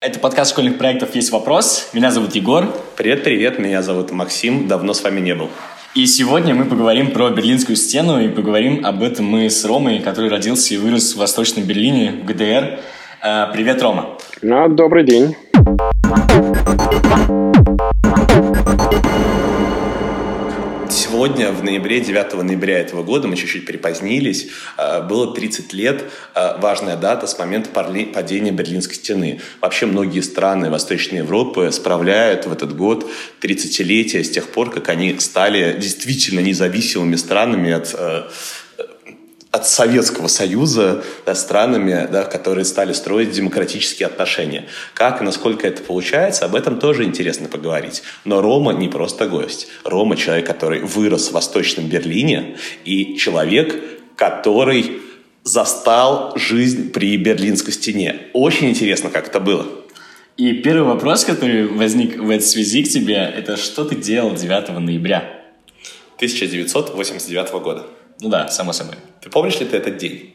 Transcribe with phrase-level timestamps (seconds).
[0.00, 1.90] Это подкаст школьных проектов «Есть вопрос».
[1.92, 2.72] Меня зовут Егор.
[2.94, 5.50] Привет-привет, меня зовут Максим, давно с вами не был.
[5.96, 10.30] И сегодня мы поговорим про Берлинскую стену, и поговорим об этом мы с Ромой, который
[10.30, 12.78] родился и вырос в Восточном Берлине, в ГДР.
[13.24, 14.16] Э, привет, Рома.
[14.40, 15.34] Ну, добрый день.
[20.90, 24.48] Сегодня, в ноябре, 9 ноября этого года, мы чуть-чуть припозднились,
[24.78, 29.40] э, было 30 лет, э, важная дата с момента падения Берлинской стены.
[29.60, 33.06] Вообще многие страны Восточной Европы справляют в этот год
[33.40, 38.22] 30-летие с тех пор, как они стали действительно независимыми странами от э,
[39.58, 44.66] от Советского Союза да, странами, да, которые стали строить демократические отношения.
[44.94, 48.02] Как и насколько это получается, об этом тоже интересно поговорить.
[48.24, 49.68] Но Рома не просто гость.
[49.84, 53.74] Рома человек, который вырос в Восточном Берлине и человек,
[54.16, 55.00] который
[55.42, 58.28] застал жизнь при Берлинской стене.
[58.32, 59.66] Очень интересно, как это было.
[60.36, 64.68] И первый вопрос, который возник в этой связи к тебе, это что ты делал 9
[64.78, 65.18] ноября?
[66.16, 67.86] 1989 года.
[68.20, 68.96] Ну да, само собой.
[69.20, 70.34] Ты помнишь ли ты этот день?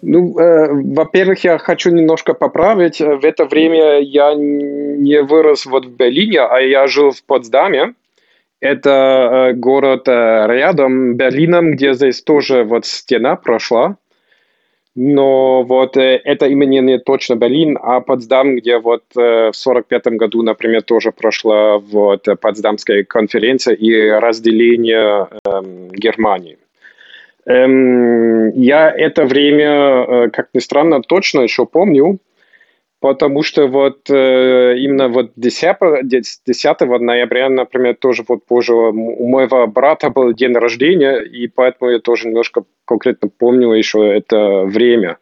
[0.00, 3.00] Ну, э, во-первых, я хочу немножко поправить.
[3.00, 7.94] В это время я не вырос вот в Берлине, а я жил в Потсдаме.
[8.60, 8.90] Это
[9.50, 13.96] э, город э, рядом Берлином, где здесь тоже вот стена прошла.
[14.94, 20.06] Но вот э, это именно не точно Берлин, а Потсдам, где вот э, в 45
[20.18, 26.58] году, например, тоже прошла вот Потсдамская конференция и разделение э, Германии.
[27.44, 29.66] Эм, я это время,
[30.26, 32.18] э, как ни странно, точно еще помню,
[33.00, 35.76] потому что вот э, именно вот 10,
[36.46, 41.98] 10 ноября, например, тоже вот позже у моего брата был день рождения, и поэтому я
[41.98, 45.18] тоже немножко конкретно помню еще это время.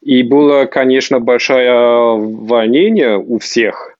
[0.00, 3.98] И было, конечно, большое волнение у всех,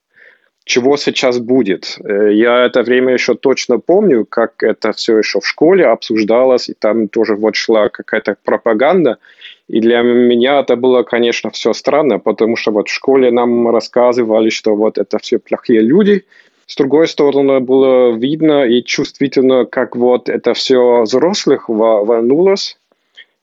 [0.71, 1.99] чего сейчас будет.
[2.05, 6.75] Э, я это время еще точно помню, как это все еще в школе обсуждалось, и
[6.75, 9.19] там тоже вот шла какая-то пропаганда.
[9.67, 14.51] И для меня это было, конечно, все странно, потому что вот в школе нам рассказывали,
[14.51, 16.25] что вот это все плохие люди.
[16.67, 22.79] С другой стороны, было видно и чувствительно, как вот это все взрослых волнулось.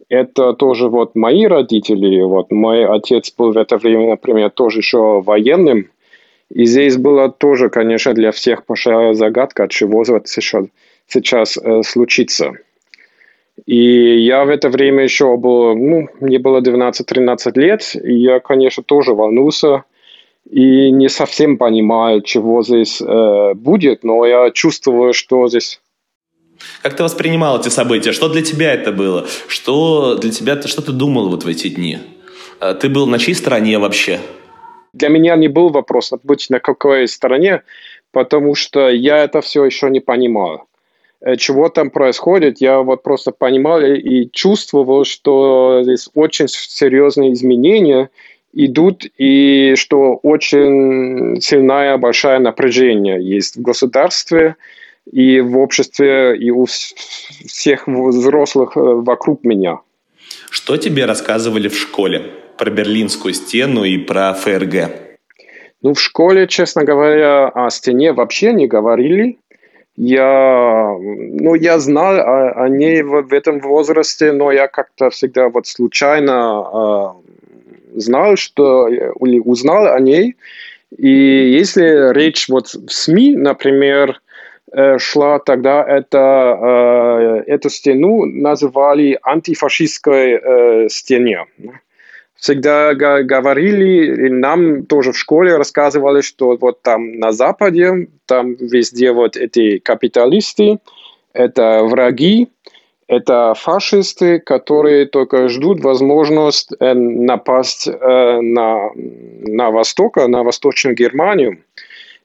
[0.10, 5.22] Это тоже вот мои родители, вот мой отец был в это время, например, тоже еще
[5.22, 5.90] военным,
[6.50, 10.66] и здесь была тоже, конечно, для всех большая загадка, чего вот сейчас,
[11.08, 12.54] сейчас э, случится.
[13.66, 18.84] И я в это время еще был, ну, мне было 12-13 лет, и я, конечно,
[18.84, 19.84] тоже волнулся
[20.50, 25.82] и не совсем понимаю, чего здесь э, будет, но я чувствую, что здесь
[26.82, 28.12] как ты воспринимал эти события?
[28.14, 29.28] Что для тебя это было?
[29.48, 32.00] Что для тебя, что ты думал вот в эти дни?
[32.60, 34.20] Э, ты был на чьей стороне вообще?
[34.98, 37.62] Для меня не был вопрос быть на какой стороне,
[38.12, 40.64] потому что я это все еще не понимал.
[41.22, 48.10] Э, чего там происходит, я вот просто понимал и чувствовал, что здесь очень серьезные изменения
[48.54, 54.56] идут, и что очень сильное, большое напряжение есть в государстве,
[55.12, 59.80] и в обществе, и у всех взрослых э, вокруг меня.
[60.50, 62.32] Что тебе рассказывали в школе?
[62.58, 65.08] Про Берлинскую стену и про ФРГ?
[65.82, 69.38] Ну, в школе, честно говоря, о стене вообще не говорили.
[69.96, 75.50] Я, ну, я знал о, о ней в, в этом возрасте, но я как-то всегда
[75.50, 77.16] вот случайно
[77.94, 80.36] э, знал, что или узнал о ней.
[80.98, 84.22] И если речь вот в СМИ, например,
[84.72, 91.46] э, шла тогда, это, э, эту стену называли антифашистской э, стене
[92.40, 99.12] всегда говорили, и нам тоже в школе рассказывали, что вот там на Западе, там везде
[99.12, 100.80] вот эти капиталисты,
[101.34, 102.48] это враги,
[103.08, 111.60] это фашисты, которые только ждут возможность э, напасть э, на, на Восток, на Восточную Германию.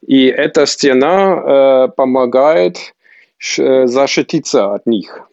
[0.05, 2.95] И эта стена э, помогает
[3.39, 5.29] защититься от них.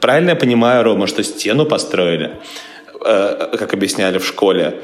[0.00, 4.80] Правильно я понимаю, Рома, что стену построили Э, как объясняли в школе,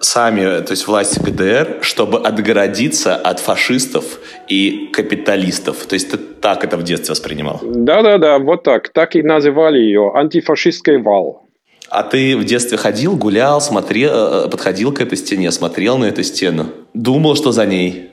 [0.00, 4.18] сами, то есть власти ГДР, чтобы отгородиться от фашистов
[4.48, 5.86] и капиталистов.
[5.86, 7.60] То есть ты так это в детстве воспринимал?
[7.62, 8.88] Да-да-да, вот так.
[8.90, 10.12] Так и называли ее.
[10.14, 11.46] Антифашистский вал.
[11.88, 16.22] А ты в детстве ходил, гулял, смотрел, э, подходил к этой стене, смотрел на эту
[16.24, 16.66] стену?
[16.94, 18.10] Думал, что за ней?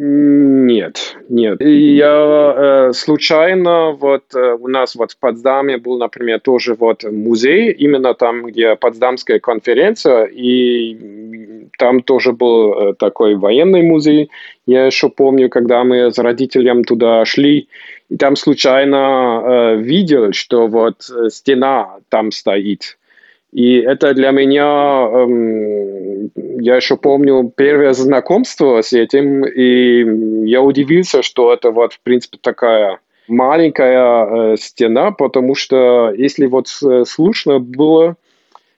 [0.00, 1.60] Нет, нет.
[1.60, 7.72] Я э, случайно, вот э, у нас вот в Потсдаме был, например, тоже вот музей,
[7.72, 14.30] именно там, где Потсдамская конференция, и там тоже был э, такой военный музей.
[14.66, 17.66] Я еще помню, когда мы с родителями туда шли,
[18.08, 22.97] и там случайно э, видел, что вот стена там стоит.
[23.52, 26.30] И это для меня, эм,
[26.60, 32.38] я еще помню первое знакомство с этим, и я удивился, что это вот, в принципе,
[32.40, 38.16] такая маленькая э, стена, потому что если вот слышно было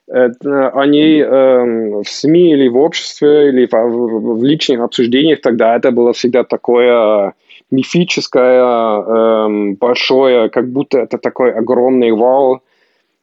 [0.09, 5.77] э, о ней э, в СМИ или в обществе, или в, в личных обсуждениях, тогда
[5.77, 7.35] это было всегда такое
[7.73, 12.63] мифическое, э, большое, как будто это такой огромный вал,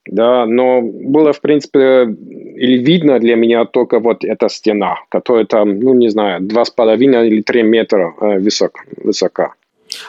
[0.10, 2.08] да, но было, в принципе,
[2.56, 6.70] или видно для меня только вот эта стена, которая там, ну, не знаю, два с
[6.70, 9.54] половиной или три метра э, высок, высока.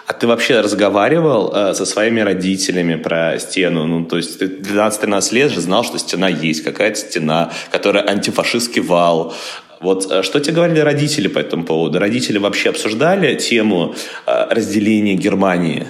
[0.06, 3.86] А ты вообще разговаривал э, со своими родителями про стену?
[3.86, 8.82] Ну, то есть ты 12-13 лет же знал, что стена есть, какая-то стена, которая антифашистский
[8.82, 9.34] вал.
[9.80, 11.98] Вот э, что тебе говорили родители по этому поводу?
[11.98, 13.94] Родители вообще обсуждали тему
[14.26, 15.86] э, разделения Германии?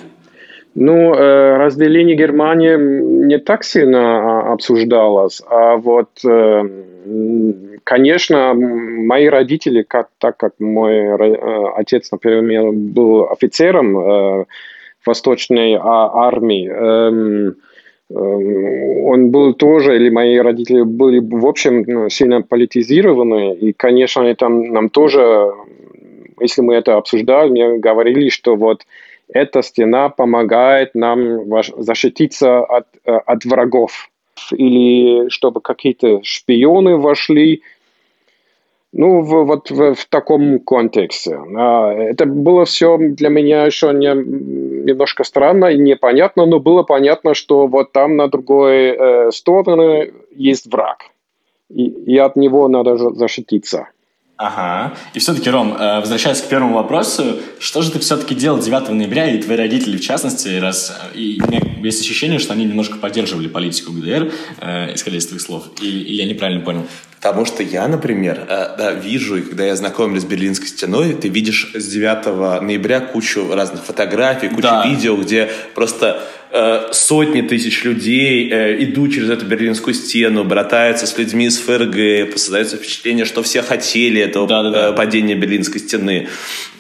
[0.80, 2.76] Ну, э, разделение Германии
[3.26, 6.62] не так сильно а, обсуждалось, а вот, э,
[7.82, 14.46] конечно, мои родители, как, так как мой э, отец, например, был офицером
[15.04, 17.56] Восточной а, армии, эм,
[18.10, 24.72] он был тоже, или мои родители были, в общем, ну, сильно политизированы, и, конечно, там
[24.72, 25.52] нам тоже,
[26.40, 28.82] если мы это обсуждали, мне говорили, что вот
[29.28, 31.44] эта стена помогает нам
[31.78, 34.10] защититься от, э, от врагов.
[34.52, 37.62] Или чтобы какие-то шпионы вошли.
[38.92, 41.38] Ну, в, вот в, в таком контексте.
[41.56, 47.34] А, это было все для меня еще не, немножко странно и непонятно, но было понятно,
[47.34, 51.02] что вот там на другой э, стороне есть враг.
[51.68, 53.88] И, и от него надо защититься.
[54.38, 54.94] Ага.
[55.14, 59.28] И все-таки, Ром, э, возвращаясь к первому вопросу, что же ты все-таки делал 9 ноября,
[59.28, 60.96] и твои родители, в частности, раз...
[61.12, 65.42] И у меня есть ощущение, что они немножко поддерживали политику ГДР, э, исходя из твоих
[65.42, 65.64] слов.
[65.82, 66.86] Или, или я неправильно понял?
[67.16, 71.28] Потому что я, например, э, да, вижу, и когда я знакомлюсь с Берлинской стеной, ты
[71.28, 74.86] видишь с 9 ноября кучу разных фотографий, кучу да.
[74.86, 76.22] видео, где просто
[76.92, 82.76] сотни тысяч людей э, идут через эту Берлинскую стену, братаются с людьми из ФРГ, создается
[82.76, 84.92] впечатление, что все хотели этого да, да, да.
[84.92, 86.28] падения Берлинской стены.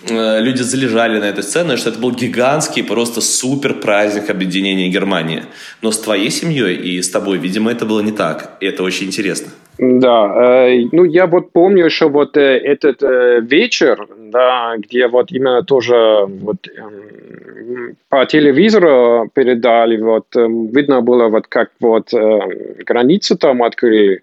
[0.08, 5.44] Э, люди залежали на этой сцене, что это был гигантский, просто супер праздник объединения Германии.
[5.82, 8.56] Но с твоей семьей и с тобой, видимо, это было не так.
[8.60, 9.50] И это очень интересно.
[9.78, 15.30] Да, э, ну я вот помню еще вот э, этот э, вечер, да, где вот
[15.30, 22.74] именно тоже вот э, по телевизору передали, вот э, видно было вот как вот э,
[22.84, 24.22] границу там открыли,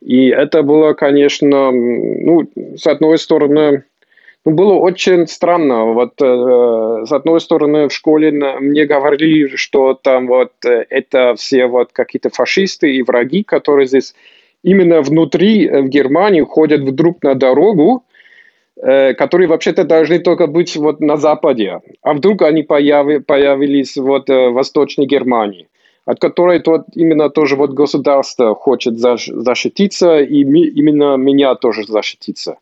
[0.00, 3.84] и это было, конечно, ну с одной стороны
[4.44, 5.84] ну, было очень странно.
[5.84, 8.30] Вот э, с одной стороны в школе
[8.60, 14.14] мне говорили, что там вот э, это все вот какие-то фашисты и враги, которые здесь
[14.62, 18.04] именно внутри э, в Германии ходят вдруг на дорогу,
[18.76, 24.30] э, которые вообще-то должны только быть вот на западе, а вдруг они появи, появились вот
[24.30, 25.68] э, в Восточной Германии,
[26.04, 32.56] от которой вот именно тоже вот государство хочет защититься, и ми, именно меня тоже защититься.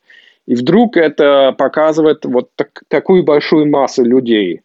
[0.47, 4.61] И вдруг это показывает вот так, такую большую массу людей.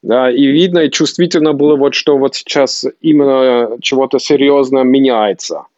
[0.00, 5.64] Да, и видно и чувствительно было вот, что вот сейчас именно чего-то серьезно меняется–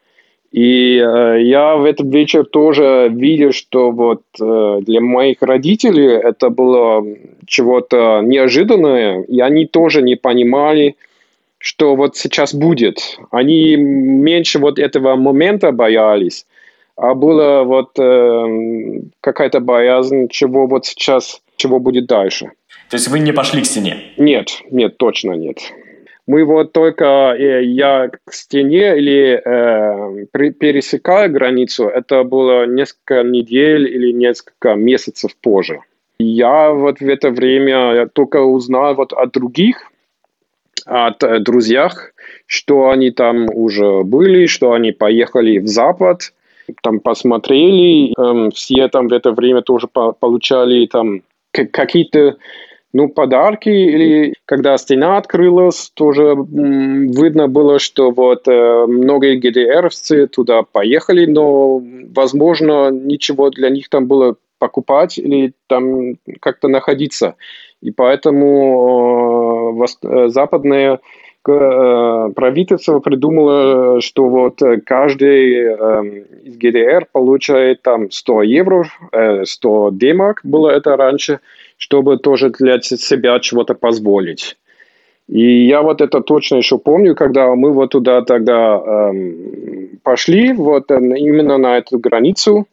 [0.52, 6.50] и э, я в этот вечер тоже видел, что вот э, для моих родителей это
[6.50, 7.06] было
[7.46, 10.96] чего-то неожиданное, и они тоже не понимали,
[11.58, 13.18] что вот сейчас будет.
[13.30, 16.46] Они меньше вот этого момента боялись,
[16.96, 22.50] а было вот э, какая-то боязнь, чего вот сейчас, чего будет дальше.
[22.88, 23.98] То есть вы не пошли к стене?
[24.16, 25.58] Нет, нет, точно нет.
[26.30, 30.26] Мы вот только э, я к стене или э,
[30.60, 35.80] пересекая границу, это было несколько недель или несколько месяцев позже.
[36.20, 39.90] Я вот в это время только узнал вот от других,
[40.86, 42.12] от э, друзьях,
[42.46, 46.32] что они там уже были, что они поехали в Запад,
[46.82, 52.36] там посмотрели, э, все там в это время тоже по получали там какие-то
[52.92, 60.62] ну, подарки, или когда стена открылась, тоже видно было, что вот э, многие ГДРовцы туда
[60.62, 61.80] поехали, но,
[62.14, 67.36] возможно, ничего для них там было покупать или там как-то находиться.
[67.80, 70.98] И поэтому э, э западные
[71.42, 75.72] правительство придумало, что вот каждый
[76.44, 78.86] из ГДР получает там 100 евро,
[79.44, 81.40] 100 демок было это раньше,
[81.76, 84.56] чтобы тоже для себя чего-то позволить.
[85.30, 90.90] И я вот это точно еще помню, когда мы вот туда тогда эм, пошли, вот
[90.90, 92.66] именно на эту границу,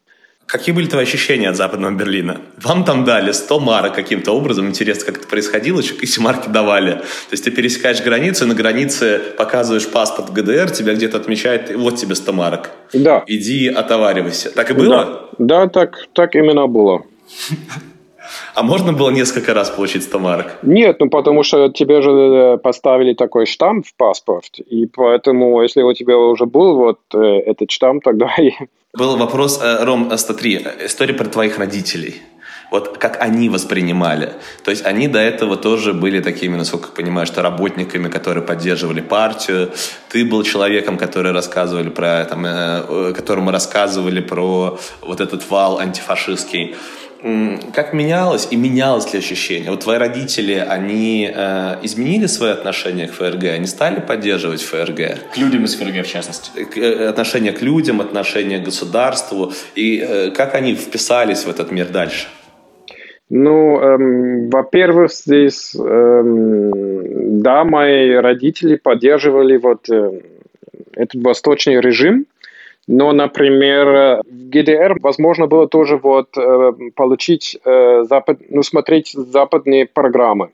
[0.48, 2.40] Какие были твои ощущения от Западного Берлина?
[2.56, 4.66] Вам там дали 100 марок каким-то образом.
[4.68, 6.92] Интересно, как это происходило, что эти марки давали.
[6.92, 12.14] То есть ты пересекаешь границу, на границе показываешь паспорт ГДР, тебя где-то отмечают, вот тебе
[12.14, 12.70] 100 марок.
[12.94, 13.24] Да.
[13.26, 14.50] Иди отоваривайся.
[14.50, 15.28] Так и было?
[15.36, 17.02] Да, да так, так именно было.
[18.54, 20.58] А можно было несколько раз получить 100 марок?
[20.62, 25.82] Нет, ну потому что тебе же э, поставили такой штамп в паспорт, и поэтому, если
[25.82, 28.52] у тебя уже был вот э, этот штамп, тогда и...
[28.94, 32.14] Был вопрос, э, Ром, 103, история про твоих родителей.
[32.70, 34.32] Вот как они воспринимали.
[34.64, 39.00] То есть они до этого тоже были такими, насколько я понимаю, что работниками, которые поддерживали
[39.00, 39.70] партию.
[40.10, 46.76] Ты был человеком, который рассказывали про, там, э, которому рассказывали про вот этот вал антифашистский
[47.74, 49.70] как менялось и менялось ли ощущение?
[49.70, 53.44] Вот твои родители, они э, изменили свое отношение к ФРГ?
[53.44, 55.32] Они стали поддерживать ФРГ?
[55.34, 56.50] К людям из ФРГ, в частности.
[56.64, 59.52] К, э, отношение к людям, отношение к государству.
[59.74, 62.28] И э, как они вписались в этот мир дальше?
[63.30, 70.20] Ну, эм, во-первых, здесь, эм, да, мои родители поддерживали вот э,
[70.94, 72.24] этот восточный режим,
[72.86, 79.84] но, например, в ГДР возможно было тоже вот э, получить, э, запад, ну, смотреть западные
[79.86, 80.50] программы.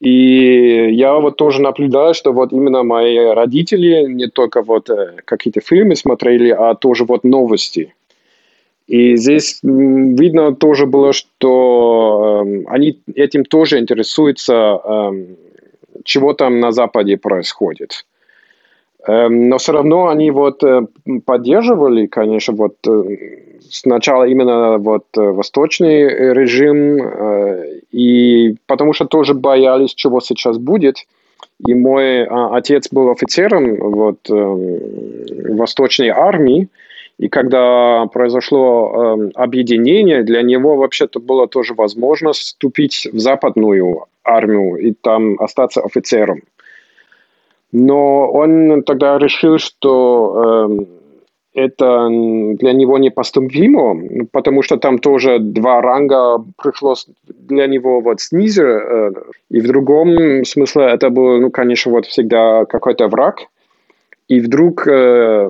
[0.00, 5.60] И я вот тоже наблюдаю, что вот именно мои родители не только вот э, какие-то
[5.60, 7.94] фильмы смотрели, а тоже вот новости.
[8.86, 15.26] И здесь видно тоже было, что э, они этим тоже интересуются, э,
[16.04, 18.04] чего там на Западе происходит.
[19.06, 20.86] Эм, но все равно они вот э,
[21.26, 23.16] поддерживали, конечно, вот э,
[23.70, 30.96] сначала именно вот э, восточный режим, и потому что тоже боялись, чего сейчас будет.
[31.66, 36.68] И мой а, отец был офицером вот, восточной армии,
[37.18, 44.92] и когда произошло объединение, для него вообще-то было тоже возможность вступить в западную армию и
[44.92, 46.42] там остаться офицером.
[47.72, 50.84] Но он тогда решил, что э,
[51.54, 58.62] это для него непоступимо, потому что там тоже два ранга пришлось для него вот снизу,
[58.62, 59.12] э,
[59.50, 63.40] и в другом смысле это был, ну, конечно, вот всегда какой-то враг,
[64.28, 65.48] и вдруг э,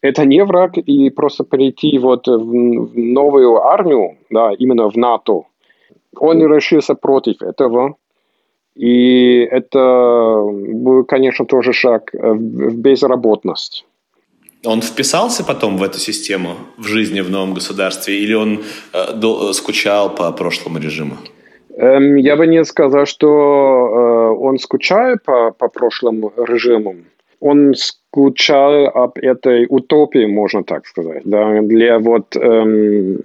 [0.00, 5.42] это не враг, и просто перейти вот в, новую армию, да, именно в НАТО,
[6.18, 7.96] он решился против этого,
[8.74, 13.86] и это был, конечно, тоже шаг в безработность.
[14.64, 18.62] Он вписался потом в эту систему в жизни в новом государстве или он
[18.92, 21.16] э, до, скучал по прошлому режиму?
[21.76, 26.96] Эм, я бы не сказал, что э, он скучает по, по прошлому режиму.
[27.40, 31.22] Он скучал об этой утопии, можно так сказать.
[31.24, 31.60] Да?
[31.60, 33.18] Для вот эм,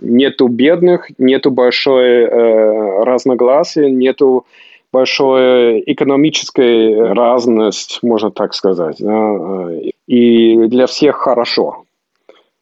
[0.00, 4.46] нету бедных, нету большой э, разногласия, нету
[4.92, 9.70] большая экономическая разность, можно так сказать, да,
[10.06, 11.84] и для всех хорошо.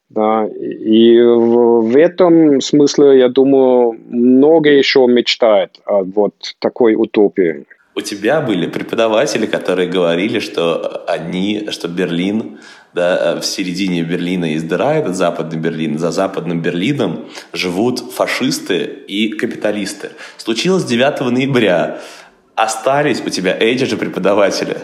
[0.08, 7.64] Да, и в, в этом смысле, я думаю, много еще мечтает о вот такой утопии.
[8.00, 12.58] У тебя были преподаватели, которые говорили, что они, что Берлин,
[12.94, 20.12] да, в середине Берлина издирает от Западный Берлин, за Западным Берлином живут фашисты и капиталисты.
[20.38, 22.00] Случилось 9 ноября
[22.54, 24.78] остались у тебя эти же преподаватели,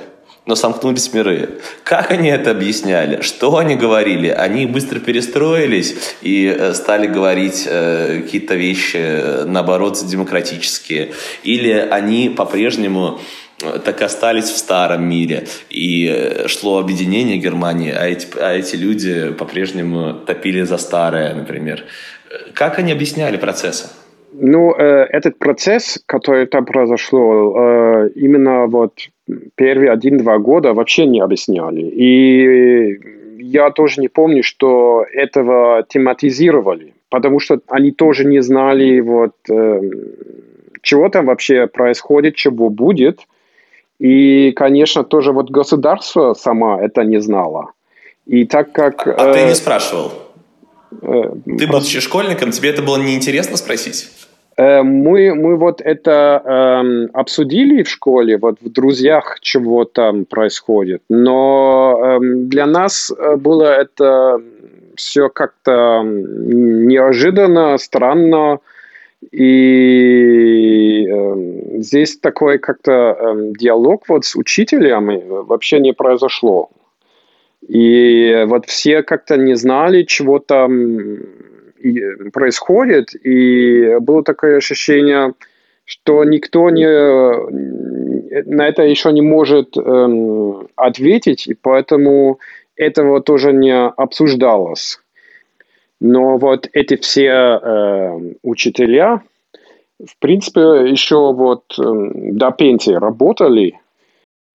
[0.47, 1.59] но сомкнулись миры.
[1.83, 3.21] Как они это объясняли?
[3.21, 4.29] Что они говорили?
[4.29, 11.13] Они быстро перестроились и э, стали говорить э, какие-то вещи, э, наоборот, демократические?
[11.43, 13.21] Или они по-прежнему
[13.61, 19.33] э, так остались в старом мире, и шло объединение Германии, а эти, а эти люди
[19.33, 21.85] по-прежнему топили за старое, например.
[22.55, 23.89] Как они объясняли процессы?
[24.33, 28.93] Ну, э, этот процесс, который там произошло, э, именно вот
[29.55, 31.83] первые один-два года вообще не объясняли.
[31.83, 32.99] И
[33.39, 39.81] я тоже не помню, что этого тематизировали, потому что они тоже не знали, вот, э,
[40.83, 43.21] чего там вообще происходит, чего будет.
[43.99, 47.71] И, конечно, тоже вот государство сама это не знало.
[48.27, 49.07] И так как...
[49.07, 50.11] А, а ты не спрашивал?
[50.91, 54.09] Ты, будучи школьником, тебе это было неинтересно спросить?
[54.57, 61.03] Э, мы, мы вот это э, обсудили в школе, вот в друзьях, чего там происходит.
[61.09, 64.41] Но э, для нас было это
[64.97, 68.61] все как-то неожиданно, странно.
[69.33, 76.71] И э, здесь такой как-то э, диалог вот с учителями вообще не произошло.
[77.69, 81.19] И вот все как-то не знали, чего там
[82.33, 85.35] происходит, и было такое ощущение,
[85.85, 86.87] что никто не,
[88.45, 92.41] на это еще не может эм, ответить, и поэтому
[92.77, 94.99] этого тоже не обсуждалось.
[96.01, 99.23] Но вот эти все э, учителя,
[100.05, 101.83] в принципе, еще вот э,
[102.33, 103.81] до пенсии работали.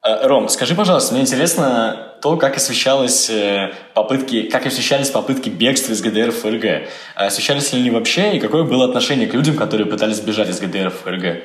[0.06, 5.94] Э, Ром, скажи, пожалуйста, мне интересно то, как освещалось э, попытки, как освещались попытки бегства
[5.94, 6.88] из ГДР в ФРГ.
[7.16, 10.90] Освещались ли они вообще, и какое было отношение к людям, которые пытались бежать из ГДР
[10.90, 11.44] в ФРГ?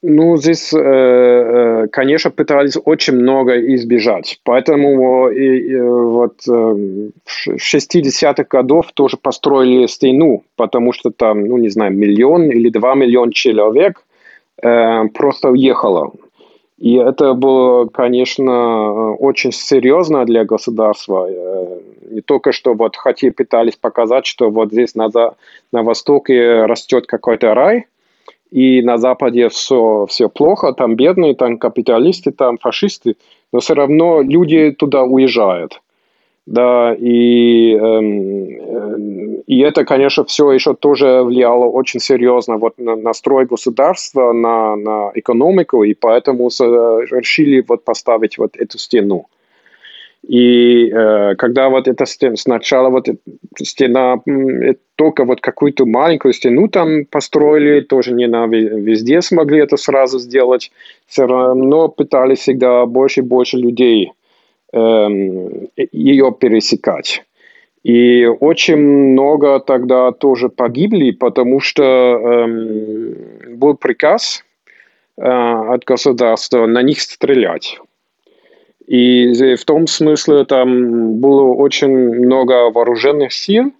[0.00, 4.38] Ну, здесь, э, э, конечно, пытались очень много избежать.
[4.44, 11.68] Поэтому и, вот э, в 60-х годов тоже построили стену, потому что там, ну, не
[11.68, 14.04] знаю, миллион или два миллиона человек
[14.60, 16.10] просто уехало.
[16.78, 21.28] И это было, конечно, очень серьезно для государства.
[22.10, 25.10] Не только что вот хотели, пытались показать, что вот здесь на,
[25.72, 27.86] на востоке растет какой-то рай–
[28.50, 33.16] и на Западе все, все плохо, там бедные, там капиталисты, там фашисты,
[33.52, 35.80] но все равно люди туда уезжают.
[36.48, 43.44] Да, и, эм, и это, конечно, все еще тоже влияло очень серьезно вот на настрой
[43.44, 49.26] государства, на, на экономику, и поэтому решили вот поставить вот эту стену.
[50.26, 53.08] И э, когда вот это сначала вот
[53.58, 54.16] стена,
[54.96, 60.72] только вот какую-то маленькую стену там построили, тоже не на везде смогли это сразу сделать,
[61.06, 64.27] все равно пытались всегда больше и больше людей э,
[64.72, 67.24] ее пересекать.
[67.84, 74.44] И очень много тогда тоже погибли, потому что э, был приказ
[75.16, 77.78] э, от государства на них стрелять.
[78.86, 83.72] И в том смысле там было очень много вооруженных сил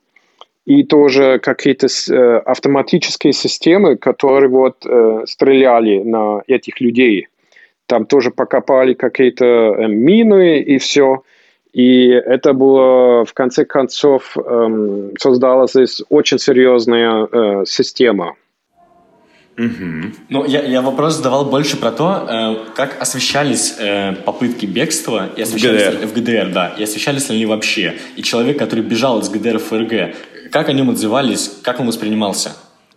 [0.64, 7.28] и тоже какие-то э, автоматические системы, которые вот э, стреляли на этих людей.
[7.88, 11.22] Там тоже покопали какие-то э, мины и все.
[11.72, 18.34] И это было, в конце концов, эм, создалась здесь очень серьезная э, система.
[19.56, 20.12] Угу.
[20.28, 25.42] Ну, я, я вопрос задавал больше про то, э, как освещались э, попытки бегства и
[25.42, 26.06] освещались в ГДР.
[26.06, 27.94] в ГДР, да, и освещались ли они вообще.
[28.16, 32.52] И человек, который бежал из ГДР в ФРГ, как о нем отзывались, как он воспринимался?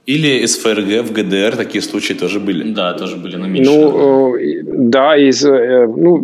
[0.08, 2.74] Или из ФРГ в ГДР такие случаи тоже были?
[2.74, 3.72] Да, тоже были, но меньше.
[3.72, 6.18] Ну, э, да, из, э, ну,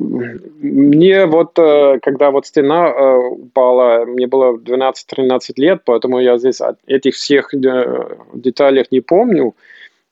[0.62, 7.14] мне вот, э, когда вот стена упала, мне было 12-13 лет, поэтому я здесь этих
[7.14, 7.54] всех
[8.34, 9.54] деталей не помню.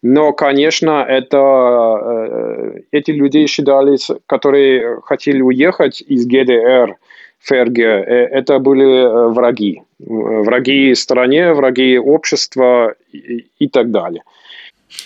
[0.04, 6.98] Но, конечно, это, эти люди считались, которые хотели уехать из ГДР,
[7.42, 7.84] ФРГ, э,
[8.32, 9.82] это были э, враги.
[10.00, 14.24] Враги стране, враги общества и, и так далее.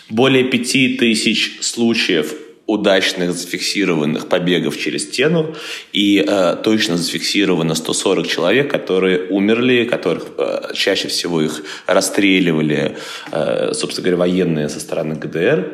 [0.09, 2.33] Более пяти тысяч случаев
[2.69, 5.55] удачных зафиксированных побегов через стену,
[5.91, 12.95] и э, точно зафиксировано 140 человек, которые умерли, которых э, чаще всего их расстреливали,
[13.31, 15.73] э, собственно говоря, военные со стороны ГДР,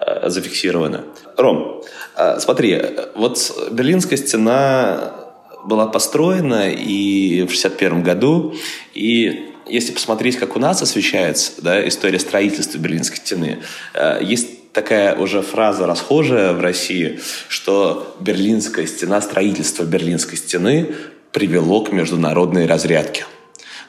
[0.00, 1.04] э, зафиксировано.
[1.38, 1.82] Ром,
[2.14, 2.78] э, смотри,
[3.14, 3.38] вот
[3.72, 5.23] Берлинская стена
[5.66, 8.54] была построена и в 61 году,
[8.94, 13.60] и если посмотреть, как у нас освещается да, история строительства Берлинской стены,
[13.94, 20.94] э, есть такая уже фраза расхожая в России, что Берлинская стена, строительство Берлинской стены
[21.32, 23.24] привело к международной разрядке.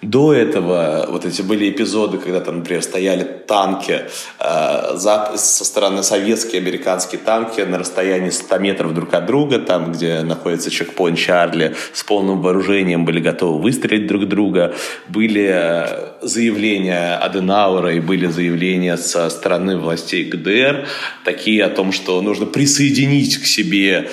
[0.06, 4.02] До этого вот эти были эпизоды, когда там, например, стояли танки
[4.40, 9.94] э, за, со стороны советские, американские танки на расстоянии 100 метров друг от друга, там,
[9.94, 14.76] где находится чекпоинт Чарли, с полным вооружением были готовы выстрелить друг друга.
[15.08, 20.86] Были э, заявления Аденаура и были заявления со стороны властей ГДР,
[21.24, 24.10] такие о том, что нужно присоединить к себе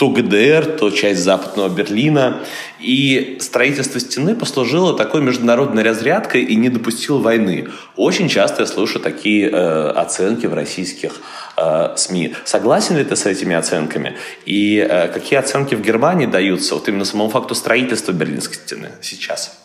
[0.00, 2.40] то ГДР, то часть Западного Берлина.
[2.80, 7.68] И строительство стены послужило такой международной разрядкой и не допустило войны.
[7.96, 11.20] Очень часто я слышу такие э, оценки в российских
[11.58, 12.34] э, СМИ.
[12.46, 14.16] Согласен ли ты с этими оценками?
[14.46, 19.59] И э, какие оценки в Германии даются вот именно самому факту строительства Берлинской стены сейчас?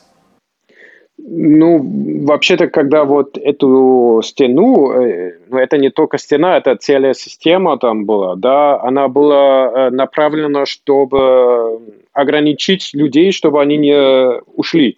[1.18, 1.80] Ну,
[2.26, 8.06] вообще-то, когда вот эту стену, э, ну, это не только стена, это целая система там
[8.06, 11.80] была, да, она была э, направлена, чтобы
[12.12, 14.98] ограничить людей, чтобы они не ушли,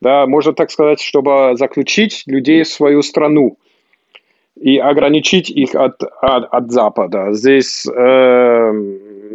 [0.00, 3.56] да, можно так сказать, чтобы заключить людей в свою страну
[4.54, 7.32] и ограничить их от, от, от Запада.
[7.32, 8.72] Здесь, э,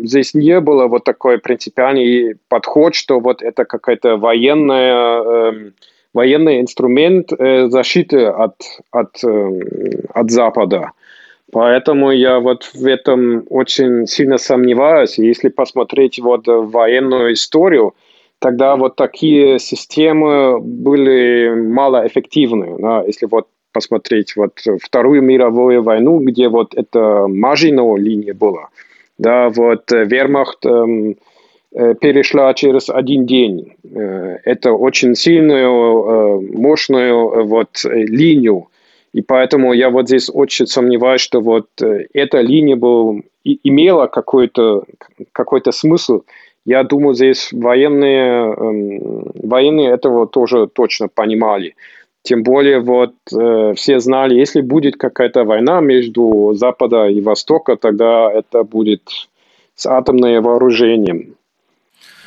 [0.04, 5.24] здесь не было вот такой принципиальный подход, что вот это какая-то военная...
[5.24, 5.72] Э,
[6.14, 8.56] военный инструмент э, защиты от,
[8.92, 9.60] от, э,
[10.14, 10.92] от Запада.
[11.52, 15.18] Поэтому я вот в этом очень сильно сомневаюсь.
[15.18, 17.94] Если посмотреть вот военную историю,
[18.40, 22.78] тогда вот такие системы были малоэффективны.
[22.80, 23.04] Да?
[23.06, 28.70] Если вот посмотреть вот Вторую мировую войну, где вот это Мажино линия была,
[29.18, 31.16] да, вот Вермахт эм,
[31.74, 33.74] перешла через один день.
[33.84, 38.68] Э, это очень сильную, э, мощную вот линию.
[39.14, 41.68] И поэтому я вот здесь очень сомневаюсь, что вот
[42.14, 44.84] эта линия был, имела какой-то
[45.34, 46.22] какой смысл.
[46.66, 51.76] Я думаю, здесь военные, эм, военные этого тоже точно понимали.
[52.24, 53.16] Тем более вот
[53.76, 59.02] все знали, если будет какая-то война между Запада и Востока, тогда это будет
[59.76, 61.36] с атомным вооружением.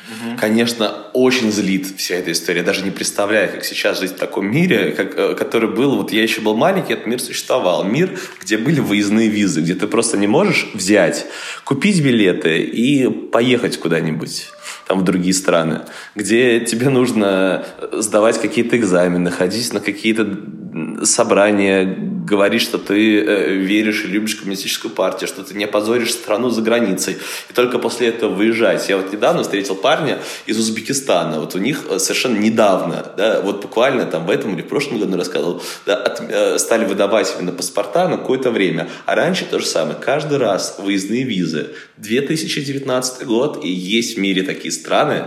[0.07, 0.37] Угу.
[0.37, 2.63] Конечно, очень злит вся эта история.
[2.63, 5.95] Даже не представляю, как сейчас жить в таком мире, как, э, который был...
[5.95, 7.83] Вот я еще был маленький, этот мир существовал.
[7.83, 11.25] Мир, где были выездные визы, где ты просто не можешь взять,
[11.63, 14.47] купить билеты и поехать куда-нибудь
[14.87, 15.81] там в другие страны,
[16.15, 20.37] где тебе нужно сдавать какие-то экзамены, ходить на какие-то
[21.03, 26.49] собрания, говорить, что ты э, веришь и любишь коммунистическую партию, что ты не опозоришь страну
[26.49, 27.17] за границей,
[27.49, 28.89] и только после этого выезжать.
[28.89, 33.61] Я вот недавно встретил парня из Узбекистана, вот у них э, совершенно недавно, да, вот
[33.61, 37.51] буквально там в этом или в прошлом году рассказывал, да, от, э, стали выдавать именно
[37.51, 41.69] паспорта на какое-то время, а раньше то же самое, каждый раз выездные визы.
[41.97, 45.25] 2019 год, и есть в мире такие страны,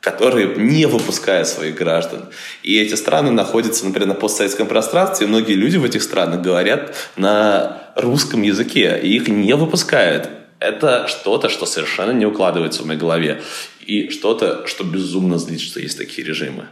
[0.00, 2.28] которые не выпускают своих граждан.
[2.62, 6.94] И эти страны находятся, например, на постсоветском пространстве, и многие люди в этих странах говорят
[7.16, 10.28] на русском языке, и их не выпускают.
[10.60, 13.42] Это что-то, что совершенно не укладывается в моей голове.
[13.80, 16.66] И что-то, что безумно злит, что есть такие режимы.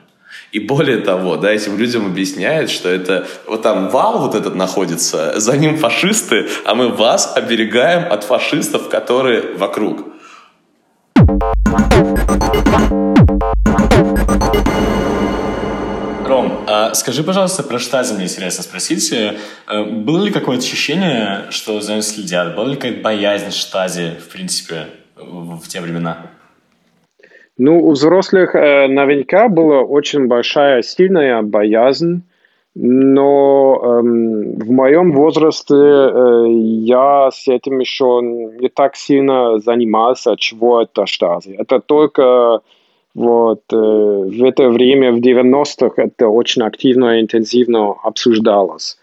[0.52, 5.40] И более того, да, этим людям объясняют, что это вот там вал вот этот находится,
[5.40, 10.08] за ним фашисты, а мы вас оберегаем от фашистов, которые вокруг.
[16.26, 19.10] Ром, а скажи, пожалуйста, про штази мне интересно спросить.
[19.10, 22.54] Э, было ли какое-то ощущение, что за ним следят?
[22.54, 26.26] Была ли какая-то боязнь штази, в принципе, в те времена?
[27.64, 32.22] Ну, у взрослых э, наверняка была очень большая, сильная боязнь,
[32.74, 38.18] но эм, в моем возрасте э, я с этим еще
[38.60, 41.54] не так сильно занимался, чего это штази.
[41.56, 42.62] Это только
[43.14, 48.98] вот э, в это время, в 90-х, это очень активно и интенсивно обсуждалось.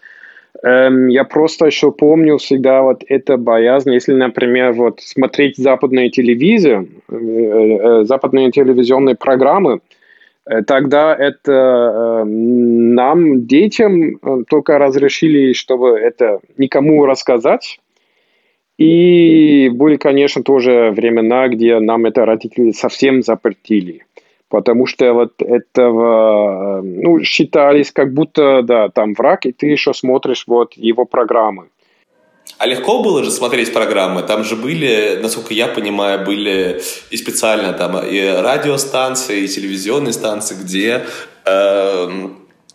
[0.62, 6.86] Эм, я просто еще помню всегда вот эта боязнь, если, например, вот смотреть западные телевизии,
[7.08, 9.80] э, э, западные телевизионные программы,
[10.44, 17.80] э, тогда это э, нам, детям, э, только разрешили, чтобы это никому рассказать.
[18.76, 24.04] И были, конечно, тоже времена, где нам это родители совсем запретили
[24.50, 30.44] потому что вот этого, ну, считались как будто, да, там враг, и ты еще смотришь
[30.46, 31.68] вот его программы.
[32.58, 34.22] А легко было же смотреть программы?
[34.22, 40.56] Там же были, насколько я понимаю, были и специально там и радиостанции, и телевизионные станции,
[40.60, 41.04] где
[41.46, 42.08] э,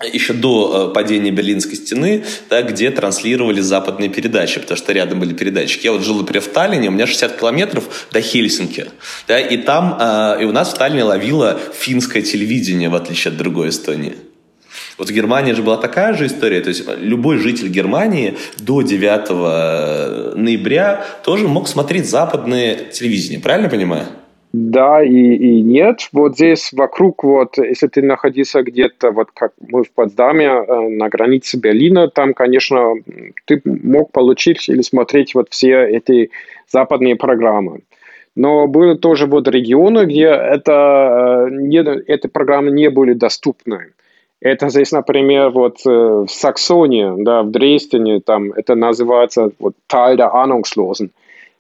[0.03, 5.33] еще до э, падения Берлинской стены, да, где транслировали западные передачи, потому что рядом были
[5.33, 5.85] передатчики.
[5.85, 8.87] Я вот жил, например, в Таллине, у меня 60 километров до Хельсинки,
[9.27, 13.37] да, и там, э, и у нас в Таллине ловило финское телевидение, в отличие от
[13.37, 14.15] другой Эстонии.
[14.97, 19.21] Вот в Германии же была такая же история, то есть любой житель Германии до 9
[19.29, 24.07] э, ноября тоже мог смотреть западное телевидение, правильно понимаю?
[24.57, 26.07] Да и, и нет.
[26.13, 31.09] Вот здесь вокруг, вот, если ты находился где-то, вот как мы в Потсдаме, э, на
[31.09, 32.93] границе Берлина, там, конечно,
[33.43, 36.29] ты мог получить или смотреть вот все эти
[36.71, 37.81] западные программы.
[38.35, 43.91] Но были тоже вот регионы, где это, э, не, эти программы не были доступны.
[44.39, 50.15] Это здесь, например, вот э, в Саксонии, да, в Дрездене, там это называется вот Teil
[50.15, 51.09] der Ahnungslosen–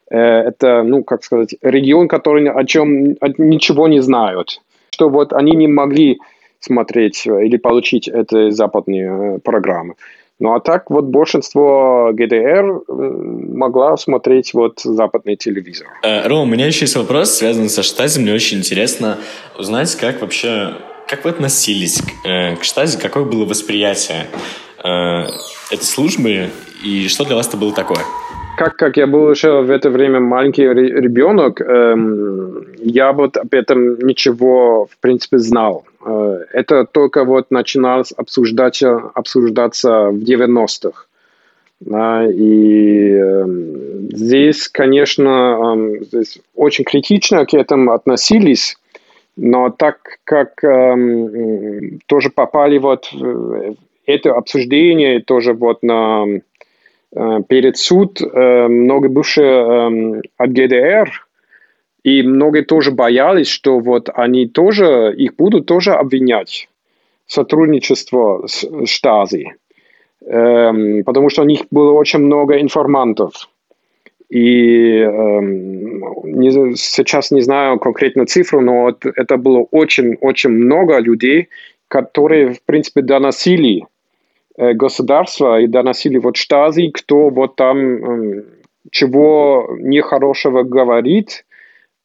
[0.09, 4.61] это, ну, как сказать, регион, который о чем ничего не знают.
[4.91, 6.19] Что вот они не могли
[6.59, 9.95] смотреть или получить эти западные программы.
[10.37, 15.87] Ну а так вот большинство ГДР могла смотреть вот западный телевизор.
[16.03, 18.19] Э, Рома, у меня еще есть вопрос, связанный со Штази.
[18.19, 19.17] Мне очень интересно
[19.57, 20.73] узнать, как вообще,
[21.07, 24.25] как вы относились к, э, к Штази, какое было восприятие
[24.83, 24.89] э,
[25.71, 26.49] этой службы
[26.83, 28.01] и что для вас это было такое?
[28.57, 33.99] Как, как я был еще в это время маленький ребенок, эм, я вот об этом
[33.99, 35.85] ничего, в принципе, знал.
[36.05, 41.05] Э, это только вот начиналось обсуждаться, обсуждаться в 90-х.
[41.81, 43.45] Да, и э,
[44.13, 48.77] здесь, конечно, э, здесь очень критично к этому относились,
[49.35, 53.11] но так как э, тоже попали вот
[54.05, 56.25] это обсуждение, тоже вот на
[57.47, 61.09] перед суд э, много бывшие эм, от ГДР,
[62.03, 66.67] и многие тоже боялись, что вот они тоже, их будут тоже обвинять
[67.25, 69.53] сотрудничество с Штази,
[70.25, 73.49] эм, потому что у них было очень много информантов.
[74.29, 81.47] И эм, сейчас не знаю конкретно цифру, но это было очень-очень много людей,
[81.87, 83.94] которые, в принципе, доносили Э,
[84.57, 88.43] государства и доносили вот штази, кто вот там
[88.91, 91.45] чего нехорошего говорит,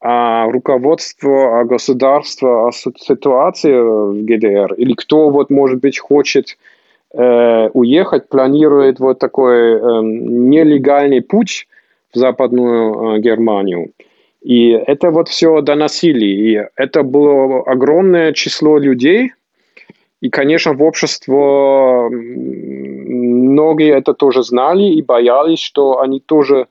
[0.01, 6.57] а руководство, а государство, а ситуация в ГДР, или кто вот, может быть, хочет
[7.13, 11.67] э, уехать, планирует вот такой э, нелегальный путь
[12.13, 13.91] в Западную э, Германию.
[14.41, 16.25] И это вот все доносили.
[16.25, 19.33] И это было огромное число людей,
[20.21, 21.33] и, конечно, в обществе
[22.11, 26.67] многие это тоже знали и боялись, что они тоже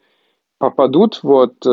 [0.59, 1.71] попадут вот э,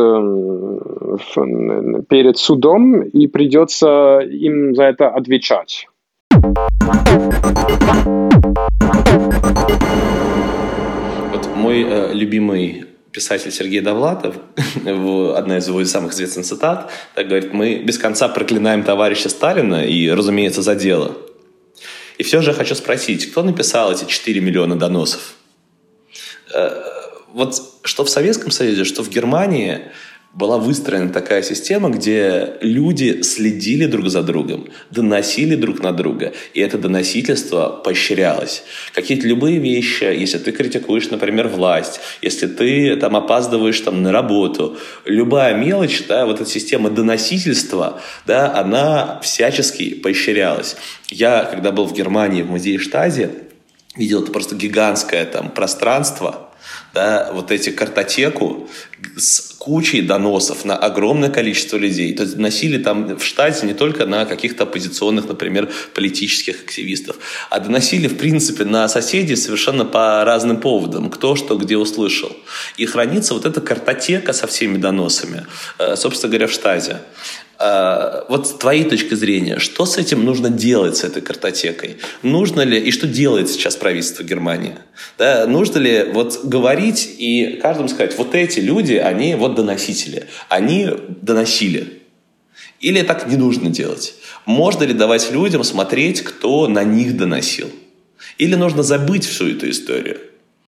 [2.10, 5.88] перед судом и придется им за это отвечать.
[11.32, 14.36] Вот мой э, любимый писатель Сергей Довлатов,
[14.86, 20.10] одна из его самых известных цитат, так говорит, мы без конца проклинаем товарища Сталина и,
[20.10, 21.12] разумеется, за дело.
[22.17, 25.36] И все же хочу спросить, кто написал эти 4 миллиона доносов?
[26.53, 26.82] Э,
[27.34, 29.91] вот что в Советском Союзе, что в Германии
[30.34, 36.60] была выстроена такая система, где люди следили друг за другом, доносили друг на друга, и
[36.60, 38.63] это доносительство поощрялось.
[38.94, 44.78] Какие-то любые вещи, если ты критикуешь, например, власть, если ты там опаздываешь там на работу,
[45.06, 50.76] любая мелочь, да, вот эта система доносительства, да, она всячески поощрялась.
[51.10, 53.30] Я, когда был в Германии в музее Штази,
[53.96, 56.46] видел это просто гигантское там пространство,
[56.97, 58.67] да, вот эти картотеку
[59.15, 62.12] с кучей доносов на огромное количество людей.
[62.15, 67.17] То есть доносили там в штате не только на каких-то оппозиционных, например, политических активистов,
[67.51, 72.31] а доносили, в принципе, на соседей совершенно по разным поводам, кто что где услышал.
[72.77, 75.45] И хранится вот эта картотека со всеми доносами,
[75.77, 76.97] э, собственно говоря, в штате.
[77.60, 81.98] А, вот с твоей точки зрения, что с этим нужно делать, с этой картотекой?
[82.22, 84.76] Нужно ли, и что делает сейчас правительство Германии?
[85.17, 90.89] Да, нужно ли вот говорить и каждому сказать, вот эти люди, они вот доносители, они
[91.22, 92.02] доносили.
[92.80, 94.13] Или так не нужно делать?
[94.46, 97.70] Можно ли давать людям смотреть, кто на них доносил?
[98.38, 100.20] Или нужно забыть всю эту историю?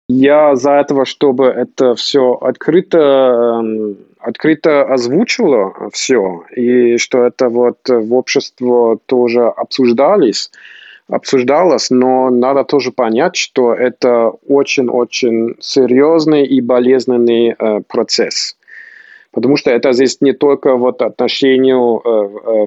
[0.06, 7.78] Я за этого, чтобы это все открыто эм, открыто озвучила все, и что это вот
[7.86, 10.50] в обществе тоже обсуждались,
[11.08, 18.56] обсуждалось, но надо тоже понять, что это очень-очень серьезный и болезненный э, процесс.
[19.30, 22.66] Потому что это здесь не только вот отношению э, э,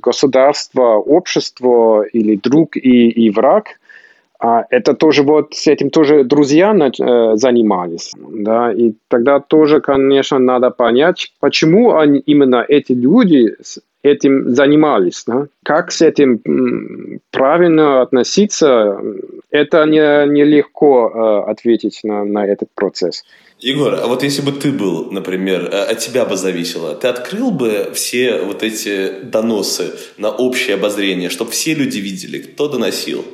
[0.00, 3.80] государства, общества или друг и, и враг–
[4.44, 10.38] а это тоже вот с этим тоже друзья э, занимались, да, и тогда тоже, конечно,
[10.38, 13.56] надо понять, почему они, именно эти люди
[14.02, 15.46] этим занимались, да?
[15.62, 19.00] как с этим правильно относиться,
[19.50, 21.10] это не, нелегко
[21.46, 23.24] э, ответить на, на этот процесс.
[23.60, 27.50] Егор, а вот если бы ты был, например, э, от тебя бы зависело, ты открыл
[27.50, 33.24] бы все вот эти доносы на общее обозрение, чтобы все люди видели, кто доносил?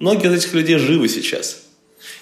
[0.00, 1.62] Многие из этих людей живы сейчас.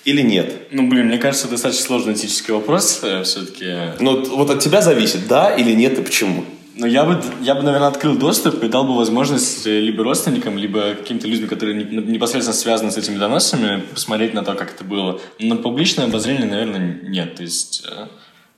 [0.05, 0.53] Или нет?
[0.73, 4.01] Ну, блин, мне кажется, достаточно сложный этический вопрос э, все-таки.
[4.01, 6.45] Ну, вот от тебя зависит, да или нет, и почему?
[6.75, 10.59] Ну, я бы, я бы, наверное, открыл доступ и дал бы возможность э, либо родственникам,
[10.59, 15.21] либо каким-то людям, которые непосредственно связаны с этими доносами, посмотреть на то, как это было.
[15.38, 17.37] Но публичное обозрение, наверное, нет.
[17.37, 18.09] То есть, э,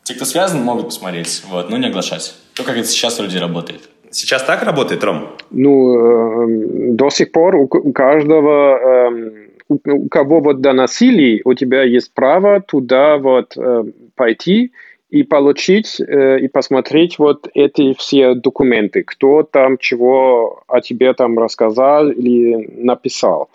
[0.04, 2.34] те, кто связан, могут посмотреть, вот, но не оглашать.
[2.54, 3.82] То, как это сейчас вроде работает.
[4.10, 5.28] Сейчас так работает, Ром?
[5.50, 9.30] Ну, э, до сих пор у, каждого, э,
[9.68, 13.84] у кого вот доносили, у тебя есть право туда вот э,
[14.16, 14.72] пойти
[15.10, 21.38] и получить э, и посмотреть вот эти все документы, кто там чего о тебе там
[21.38, 23.48] рассказал или написал.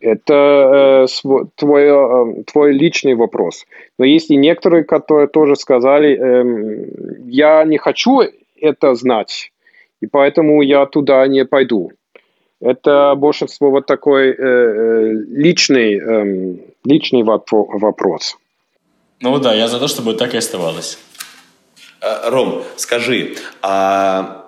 [0.00, 3.66] Это э, твой, э, твой личный вопрос.
[3.98, 8.22] Но есть и некоторые, которые тоже сказали, э, я не хочу
[8.60, 9.50] это знать,
[10.00, 11.92] и поэтому я туда не пойду.
[12.60, 18.36] Это большинство вот такой э, э личный, э, личный вопрос.
[19.20, 20.98] Ну да, я за то, чтобы так и оставалось.
[22.00, 24.44] Э, Ром, скажи, а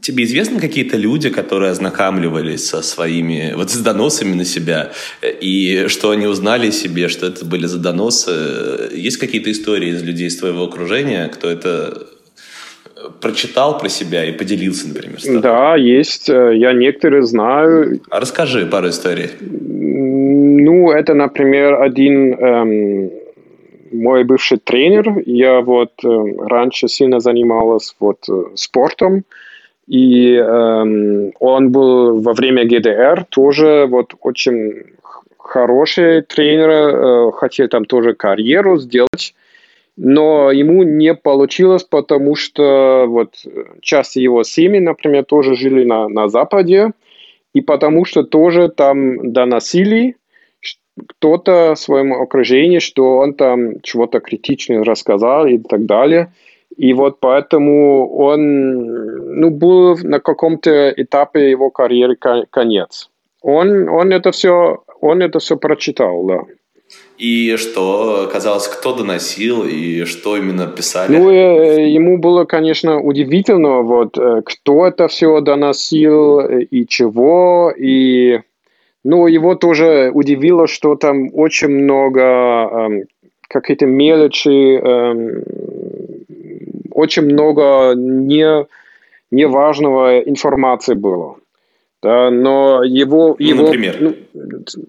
[0.00, 6.10] тебе известны какие-то люди, которые ознакомливались со своими, вот с доносами на себя, и что
[6.10, 8.90] они узнали себе, что это были за доносы?
[8.92, 12.06] Есть какие-то истории из людей из твоего окружения, кто это
[13.20, 15.20] прочитал про себя и поделился, например?
[15.20, 16.30] С Да, есть.
[16.30, 18.00] Э, я некоторые знаю.
[18.10, 19.30] А расскажи пару историй.
[19.40, 23.10] Ну, это, например, один эм,
[23.92, 25.22] мой бывший тренер.
[25.26, 26.08] Я вот э,
[26.48, 29.24] раньше сильно занималась вот э, спортом.
[29.86, 34.84] И эм, он был во время ГДР тоже вот очень
[35.38, 39.34] хороший тренер, э, хотел там тоже карьеру сделать
[39.96, 43.34] но ему не получилось, потому что вот
[43.80, 46.92] часть его семьи, например, тоже жили на, на Западе,
[47.52, 50.16] и потому что тоже там доносили
[51.08, 56.32] кто-то своему окружению, что он там чего-то критичное рассказал и так далее.
[56.76, 62.16] И вот поэтому он ну, был на каком-то этапе его карьеры
[62.50, 63.10] конец.
[63.42, 66.40] Он, он это все он это все прочитал, да.
[67.16, 71.16] И что, казалось, кто доносил и что именно писали?
[71.16, 78.40] Ну, э, ему было, конечно, удивительно, вот, э, кто это все доносил и чего, и...
[79.06, 83.02] Ну, его тоже удивило, что там очень много эм,
[83.48, 85.44] какие-то мелочи, эм,
[86.90, 88.66] очень много не,
[89.30, 91.36] неважного информации было.
[92.04, 93.96] Да, но его, ну, его например?
[93.98, 94.14] Ну,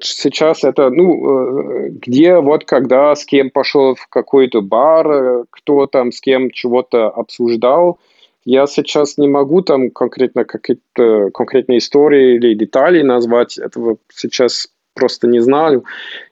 [0.02, 5.86] сейчас это, ну, э, где, вот, когда, с кем пошел в какой-то бар, э, кто
[5.86, 8.00] там с кем чего-то обсуждал.
[8.44, 13.58] Я сейчас не могу там конкретно какие-то конкретные истории или детали назвать.
[13.58, 15.86] Этого сейчас просто не знаю.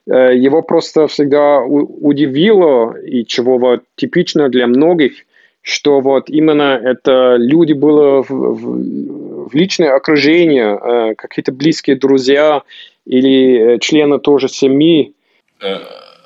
[0.05, 5.13] Э, его просто всегда удивило, и чего вот типично для многих,
[5.61, 12.63] что вот именно это люди было в, в, в личное окружение, э, какие-то близкие друзья
[13.05, 15.13] или э, члены тоже семьи.
[15.61, 15.77] Э,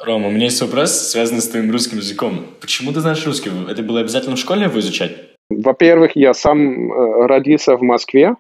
[0.04, 2.46] Рома, у меня есть вопрос, связанный с твоим русским языком.
[2.62, 3.52] Почему ты знаешь русский?
[3.70, 5.12] Это было обязательно в школе его изучать?
[5.50, 6.92] Во-первых, я сам
[7.26, 8.36] родился в Москве.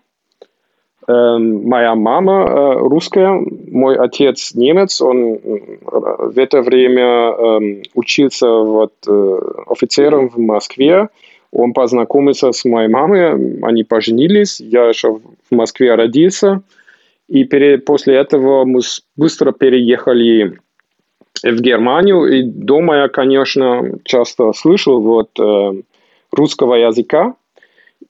[1.07, 5.01] Эм, моя мама русская, мой отец немец.
[5.01, 5.39] Он
[5.81, 8.93] в это время эм, учился вот,
[9.67, 11.07] офицером в Москве.
[11.51, 16.61] Он познакомился с моей мамой, они поженились, я еще в Москве родился.
[17.27, 18.81] И пере, после этого мы
[19.15, 20.59] быстро переехали
[21.43, 22.25] в Германию.
[22.25, 25.81] И дома я, конечно, часто слышал вот, э,
[26.31, 27.35] русского языка.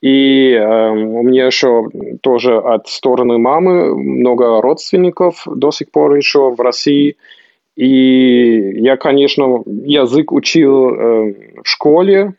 [0.00, 1.88] И э, у меня еще
[2.20, 7.16] тоже от стороны мамы много родственников до сих пор еще в России.
[7.76, 12.34] И я, конечно, язык учил э, в школе,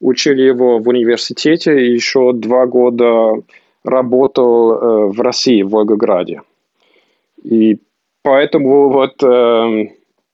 [0.00, 3.42] учили его в университете и еще два года
[3.84, 6.42] работал э, в России, в Волгограде.
[7.42, 7.78] И
[8.22, 9.22] поэтому вот...
[9.22, 9.88] Э,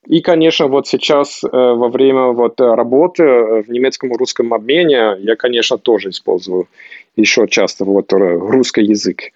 [0.07, 5.37] и, конечно, вот сейчас э, во время вот работы в немецком и русском обмене я,
[5.37, 6.69] конечно, тоже использую
[7.17, 9.31] еще часто вот русский язык.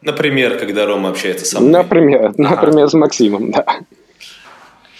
[0.00, 1.72] Например, когда Рома общается со мной.
[1.72, 3.64] Например, например, с Максимом, да.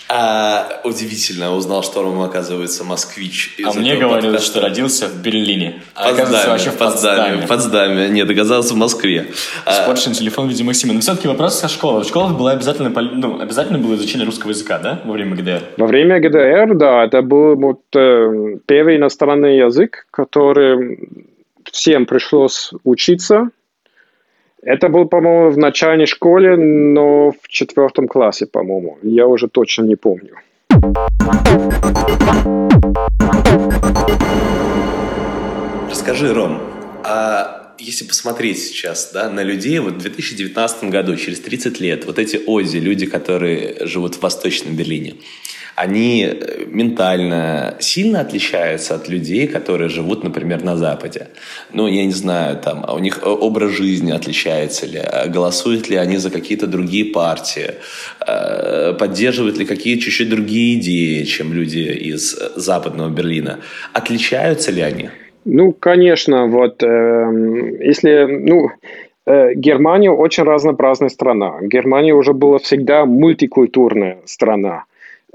[0.09, 3.57] А, удивительно, узнал, что Рома, оказывается, москвич.
[3.64, 5.83] А мне говорили, что родился в Берлине.
[5.95, 7.47] А оказывается, вообще в Потсдаме.
[7.47, 8.09] Потсдаме.
[8.11, 9.31] Нет, оказался в Москве.
[9.67, 10.14] Испорчен а...
[10.14, 10.93] телефон, видимо, Максима.
[10.93, 12.03] Но все-таки вопрос со школы.
[12.03, 15.62] В школах было обязательно, ну, обязательно было изучение русского языка, да, во время ГДР?
[15.79, 17.05] Во время ГДР, да.
[17.05, 21.09] Это был вот, э, первый иностранный язык, который
[21.72, 23.51] всем пришлось учиться
[24.65, 28.99] это был, по-моему, в начальной школе, но в четвертом классе, по-моему.
[29.03, 30.37] Я уже точно не помню.
[35.91, 36.61] Расскажи, Ром,
[37.05, 42.19] а если посмотреть сейчас да, на людей, вот в 2019 году, через 30 лет, вот
[42.19, 45.15] эти Ози, люди, которые живут в Восточном Берлине,
[45.77, 51.29] они э, ментально сильно отличаются от людей, которые живут, например, на Западе.
[51.72, 55.97] Ну, я не знаю, там, а у них образ жизни отличается ли, а голосуют ли
[55.97, 57.75] они за какие-то другие партии,
[58.27, 63.59] э, поддерживают ли какие чуть-чуть другие идеи, чем люди из западного Берлина.
[63.93, 65.09] Отличаются ли они?
[65.45, 66.87] Ну, конечно, вот э,
[67.81, 68.70] если, ну,
[69.27, 71.59] э, Германия очень разнообразная страна.
[71.62, 74.85] Германия уже была всегда мультикультурная страна.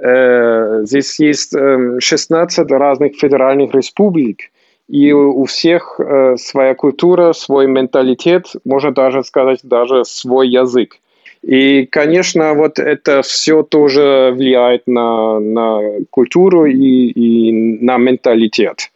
[0.02, 4.52] Э, здесь есть э, 16 разных федеральных республик,
[4.88, 10.96] и у всех э, своя культура, свой менталитет, можно даже сказать, даже свой язык.
[11.42, 15.80] И, конечно, вот это все тоже влияет на, на
[16.10, 17.52] культуру и, и
[17.84, 18.92] на менталитет.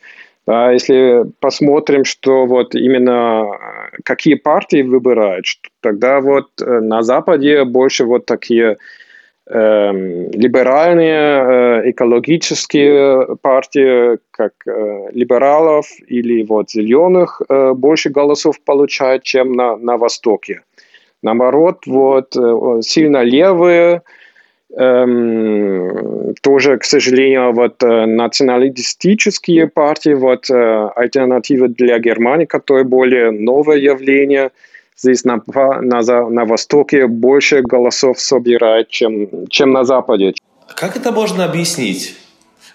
[0.45, 5.45] Да, если посмотрим, что вот именно э, какие партии выбирают,
[5.81, 8.77] тогда вот на Западе больше вот такие
[9.47, 9.91] э,
[10.33, 19.53] либеральные, э, экологические партии, как э, либералов или вот зеленых, э, больше голосов получают, чем
[19.53, 20.61] на, на Востоке.
[21.21, 22.35] Наоборот, вот
[22.81, 24.01] сильно левые,
[24.75, 33.77] Эм, тоже, к сожалению, вот националистические партии, вот э, альтернатива для Германии, которая более новое
[33.77, 34.49] явление,
[34.97, 40.33] здесь на, на, на Востоке больше голосов собирает, чем, чем на Западе.
[40.75, 42.15] Как это можно объяснить?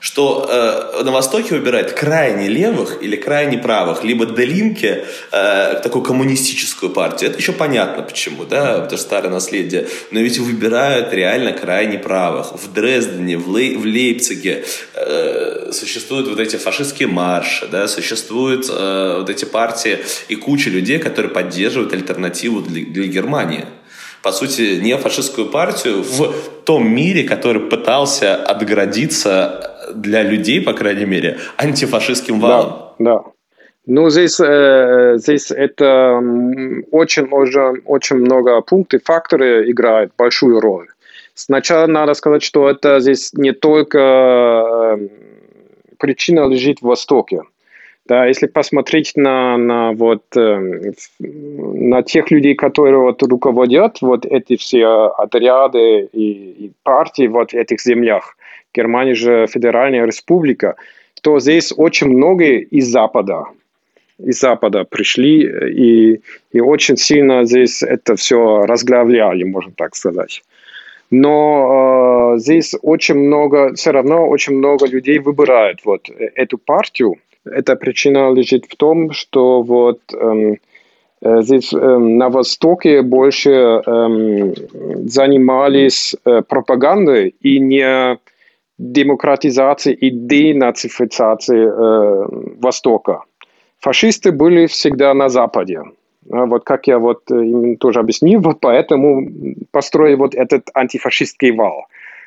[0.01, 6.91] Что э, на Востоке выбирают крайне левых или крайне правых, либо Делинке, э, такую коммунистическую
[6.91, 7.31] партию.
[7.31, 9.89] Это еще понятно почему, да, потому что старое наследие.
[10.11, 12.53] Но ведь выбирают реально крайне правых.
[12.53, 19.17] В Дрездене, в, Лей, в Лейпциге э, существуют вот эти фашистские марши, да, существуют э,
[19.19, 23.67] вот эти партии и куча людей, которые поддерживают альтернативу для, для Германии
[24.23, 26.35] по сути, не фашистскую партию в
[26.65, 32.95] том мире, который пытался отгородиться для людей, по крайней мере, антифашистским валом.
[32.99, 33.23] Да, да.
[33.87, 36.23] Ну, здесь, э, здесь это
[36.91, 40.89] очень, очень, очень много пунктов, факторы играют большую роль.
[41.35, 45.09] Сначала надо сказать, что это здесь не только э,
[45.99, 47.43] причина лежит в Востоке.
[48.05, 54.57] Да, если посмотреть на, на, вот, э, на тех людей, которые вот, руководят вот эти
[54.57, 54.87] все
[55.17, 56.31] отряды и,
[56.67, 58.37] и партии вот в этих землях,
[58.79, 60.77] Германия же федеральная республика,
[61.23, 63.45] то здесь очень много из Запада,
[64.19, 66.21] из Запада пришли и,
[66.53, 70.43] и очень сильно здесь это все разглавляли, можно так сказать.
[71.11, 77.15] Но э, здесь очень много, все равно очень много людей выбирают вот эту партию.
[77.45, 80.59] Эта причина лежит в том, что вот эм,
[81.23, 84.55] э, здесь э, на Востоке больше э,
[85.07, 88.19] занимались э, пропагандой и не
[88.79, 92.29] демократизации и денацификации э,
[92.61, 93.25] Востока.
[93.81, 95.83] Фашисты были всегда на Западе.
[96.31, 99.27] А вот как я вот э, им тоже объяснил, вот поэтому
[99.71, 101.87] построили вот этот антифашистский вал.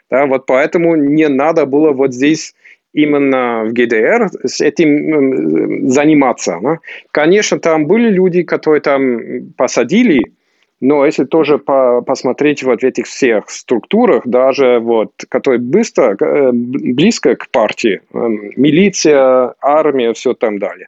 [0.10, 2.54] Да, вот поэтому не надо было вот здесь
[2.94, 6.60] именно в ГДР с этим заниматься.
[6.62, 6.80] Да.
[7.12, 10.34] Конечно, там были люди, которые там посадили,
[10.82, 16.50] но если тоже по посмотреть вот в этих всех структурах, даже вот, которые быстро, э,
[16.52, 20.88] близко к партии, эм, милиция, армия, все там далее,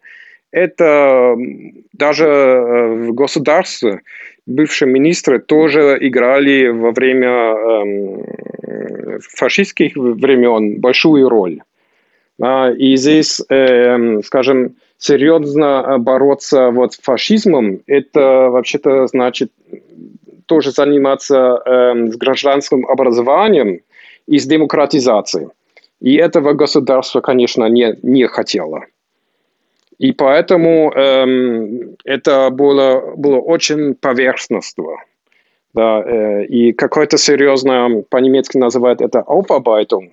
[0.51, 1.35] это
[1.93, 4.01] даже э, в государстве
[4.47, 11.61] бывшие министры тоже играли во время э, фашистских времен большую роль.
[12.41, 19.51] А, и здесь, э, скажем, серьезно бороться вот с фашизмом, это вообще-то значит
[20.45, 23.81] тоже заниматься э, с гражданским образованием
[24.27, 25.49] и с демократизацией.
[25.99, 28.85] И этого государство, конечно, не, не хотело.
[29.99, 34.97] И поэтому эм, это было, было очень поверхностно.
[35.73, 40.11] Да, э, и какое-то серьезное, по-немецки называют это Aufarbeitung,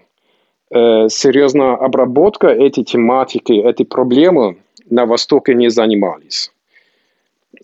[0.70, 4.56] э, серьезная обработка этой тематики, этой проблемы
[4.90, 6.52] на Востоке не занимались.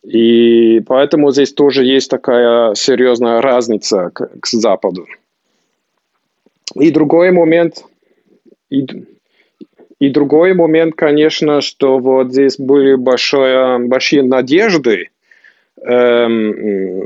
[0.02, 5.06] И поэтому здесь тоже есть такая серьезная разница к, к Западу.
[6.74, 7.84] И другой момент,
[8.70, 8.86] и,
[9.98, 15.10] и другой момент, конечно, что вот здесь были большие, большие надежды,
[15.82, 16.96] эм,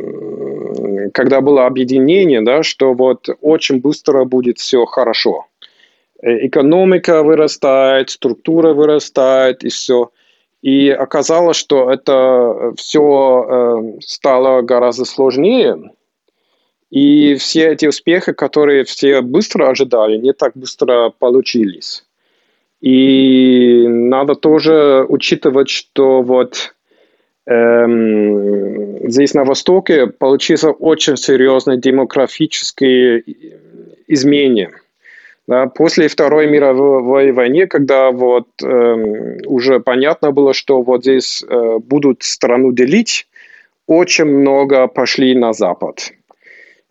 [1.13, 5.47] когда было объединение, да, что вот очень быстро будет все хорошо.
[6.23, 10.11] Э, экономика вырастает, структура вырастает и все.
[10.63, 15.93] И оказалось, что это все э, стало гораздо сложнее.
[16.91, 22.05] И все эти успехи, которые все быстро ожидали, не так быстро получились.
[22.81, 26.75] И надо тоже учитывать, что вот
[27.47, 33.23] эм, здесь на Востоке получился очень серьезные демографические
[34.09, 34.73] изменения.
[35.51, 41.79] Да, после Второй мировой войны, когда вот э, уже понятно было, что вот здесь э,
[41.79, 43.27] будут страну делить,
[43.89, 46.13] очень много пошли на Запад.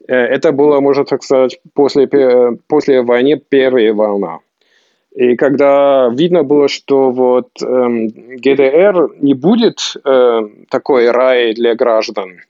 [0.09, 2.09] Э, это было, можно так сказать, после,
[2.67, 4.39] после войны первая волна.
[5.15, 12.41] И когда видно было, что вот э, ГДР не будет э, такой рай для граждан,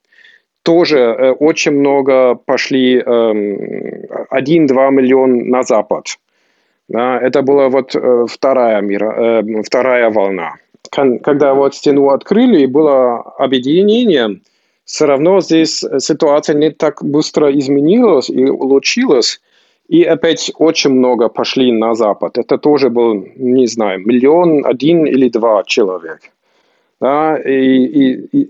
[0.64, 6.18] тоже э, очень много пошли э, 1-2 миллиона на Запад.
[6.92, 10.56] Это была вот э, вторая, мира, э, вторая волна.
[11.24, 14.40] Когда вот стену открыли, было объединение,
[14.86, 19.40] все равно здесь ситуация не так быстро изменилась и улучшилась.
[19.88, 22.38] И опять очень много пошли на Запад.
[22.38, 26.22] Это тоже был, не знаю, миллион, один или два человек.
[27.00, 28.50] Да, и, и, и...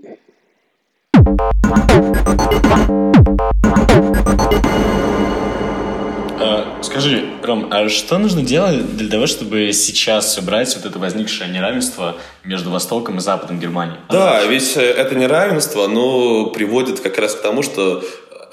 [6.42, 11.50] А, скажи, Ром, а что нужно делать для того, чтобы сейчас убрать вот это возникшее
[11.50, 13.96] неравенство между Востоком и Западом Германии?
[14.08, 18.02] Да, ведь это неравенство, оно приводит как раз к тому, что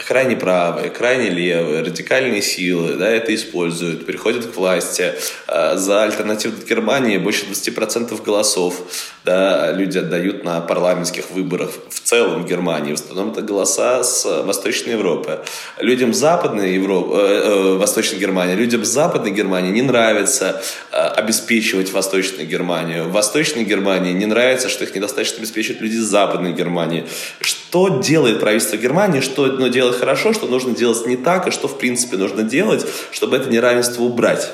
[0.08, 5.14] крайне правые, крайне левые, радикальные силы да, это используют, переходят к власти.
[5.48, 8.82] А, за альтернативу Германии больше 20% голосов
[9.26, 12.92] да, люди отдают на парламентских выборах в целом Германии.
[12.96, 15.42] В основном это голоса с Восточной Европы.
[15.82, 20.62] Людям Западной Европы, э, э, Восточной Германии, людям Западной Германии не нравится
[20.94, 23.10] э, обеспечивать Восточную Германию.
[23.10, 27.06] В Восточной Германии не нравится, что их недостаточно обеспечивают люди Западной Германии.
[27.42, 27.67] Что
[28.02, 31.78] делает правительство Германии, что оно делает хорошо, что нужно делать не так, и что в
[31.78, 34.54] принципе нужно делать, чтобы это неравенство убрать?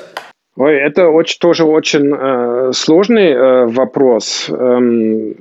[0.56, 4.48] Ой, это очень, тоже очень э, сложный э, вопрос.
[4.48, 5.34] Эм, э,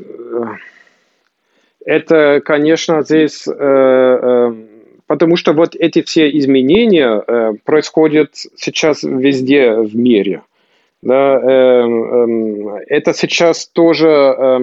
[1.86, 4.54] это, конечно, здесь, э, э,
[5.06, 10.42] потому что вот эти все изменения э, происходят сейчас везде в мире.
[11.04, 14.60] Да, э, э, это сейчас тоже э,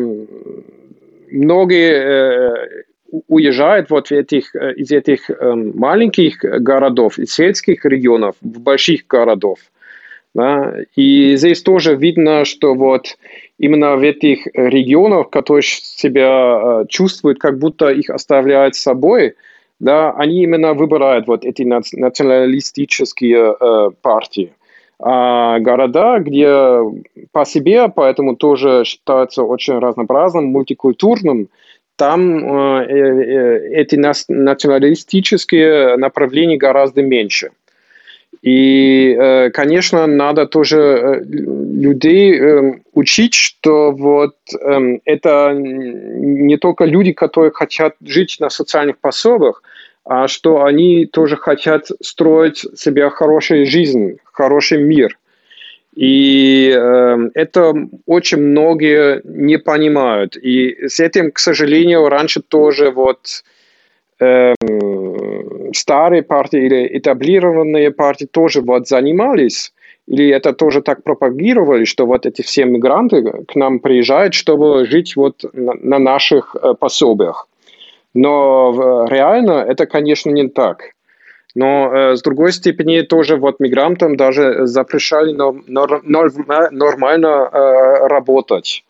[1.30, 2.82] многие э,
[3.28, 9.58] уезжают вот этих, э, из этих э, маленьких городов, из сельских регионов в больших городов.
[10.34, 10.76] Да?
[10.94, 13.16] И здесь тоже видно, что вот
[13.58, 19.34] именно в этих регионах, которые себя э, чувствуют, как будто их оставляют с собой,
[19.80, 24.52] да, они именно выбирают вот эти националистические э, партии.
[25.02, 26.80] А города, где
[27.32, 31.48] по себе, поэтому тоже считаются очень разнообразным, мультикультурным,
[32.00, 37.50] там э, э, эти националистические направления гораздо меньше.
[38.40, 42.40] И, э, конечно, надо тоже э, людей
[42.94, 44.36] учить, что вот
[45.04, 49.62] это не только люди, которые хотят жить на социальных пособиях,
[50.06, 55.18] а что они тоже хотят строить себе хорошую жизнь, хороший мир.
[55.94, 57.74] И э, это
[58.06, 60.36] очень многие не понимают.
[60.36, 63.42] И с этим, к сожалению, раньше тоже вот
[64.20, 64.54] э,
[65.74, 69.72] старые партии или этаблированные партии тоже вот занимались,
[70.06, 75.16] или это тоже так пропагировали, что вот эти все мигранты к нам приезжают, чтобы жить
[75.16, 77.48] вот на, на наших э, пособиях.
[78.14, 80.94] Но реально это, конечно, не так.
[81.54, 86.02] Но э, с другой степени тоже вот мигрантам даже запрещали норм, норм,
[86.70, 88.84] нормально э, работать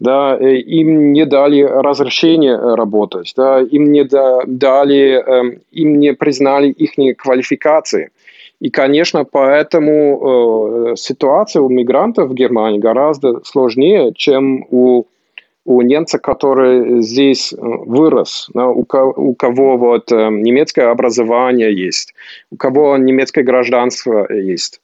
[0.00, 6.14] да, э, им не дали разрешение э, работать, да, им не дали, эм, им не
[6.14, 8.10] признали их квалификации.
[8.60, 15.04] И, конечно, поэтому э, ситуация у мигрантов в Германии гораздо сложнее, чем у,
[15.70, 22.14] у немца, который здесь вырос, да, у, кого вот немецкое образование есть,
[22.50, 24.80] у кого немецкое гражданство есть.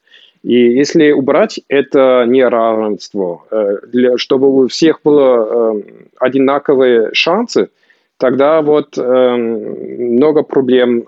[0.47, 5.82] И если убрать это неравенство, э, чтобы у всех было э,
[6.20, 7.68] одинаковые шансы,
[8.16, 11.05] тогда вот э, много проблем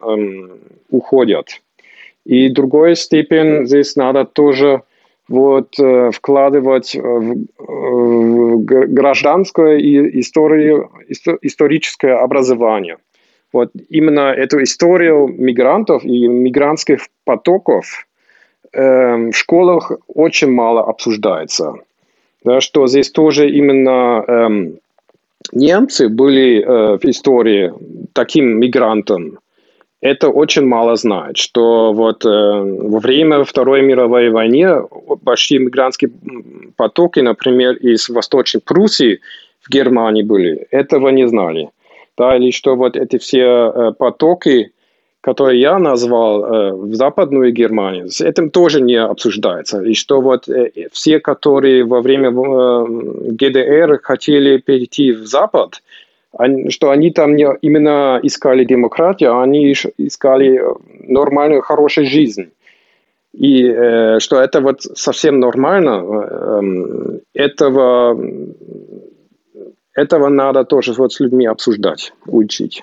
[0.91, 1.61] уходят.
[2.25, 4.83] И другой степень здесь надо тоже
[5.29, 5.77] вот,
[6.13, 10.91] вкладывать в, в гражданское и историю,
[11.43, 12.97] историческое образование.
[13.53, 18.07] Вот именно эту историю мигрантов и мигрантских потоков
[18.73, 21.75] Эм, в школах очень мало обсуждается.
[22.45, 24.79] Да, что здесь тоже именно эм,
[25.53, 27.73] немцы были э, в истории
[28.13, 29.39] таким мигрантом.
[30.01, 34.83] Это очень мало знает, что вот э, во время Второй мировой войны
[35.23, 36.13] большие мигрантские
[36.77, 39.21] потоки, например, из Восточной Пруссии
[39.61, 41.71] в Германии были, этого не знали.
[42.17, 44.73] Да, или что вот эти все э, потоки,
[45.21, 49.83] которые я назвал э, в Западную Германию, с этим тоже не обсуждается.
[49.83, 52.87] И что вот э, все, которые во время э,
[53.33, 55.83] ГДР хотели перейти в Запад,
[56.69, 60.61] что они там не именно искали демократию, а они искали
[61.09, 62.51] нормальную, хорошую жизнь.
[63.33, 68.19] И э, что это вот совсем нормально, э, этого,
[69.95, 72.83] этого надо тоже вот с людьми обсуждать, учить.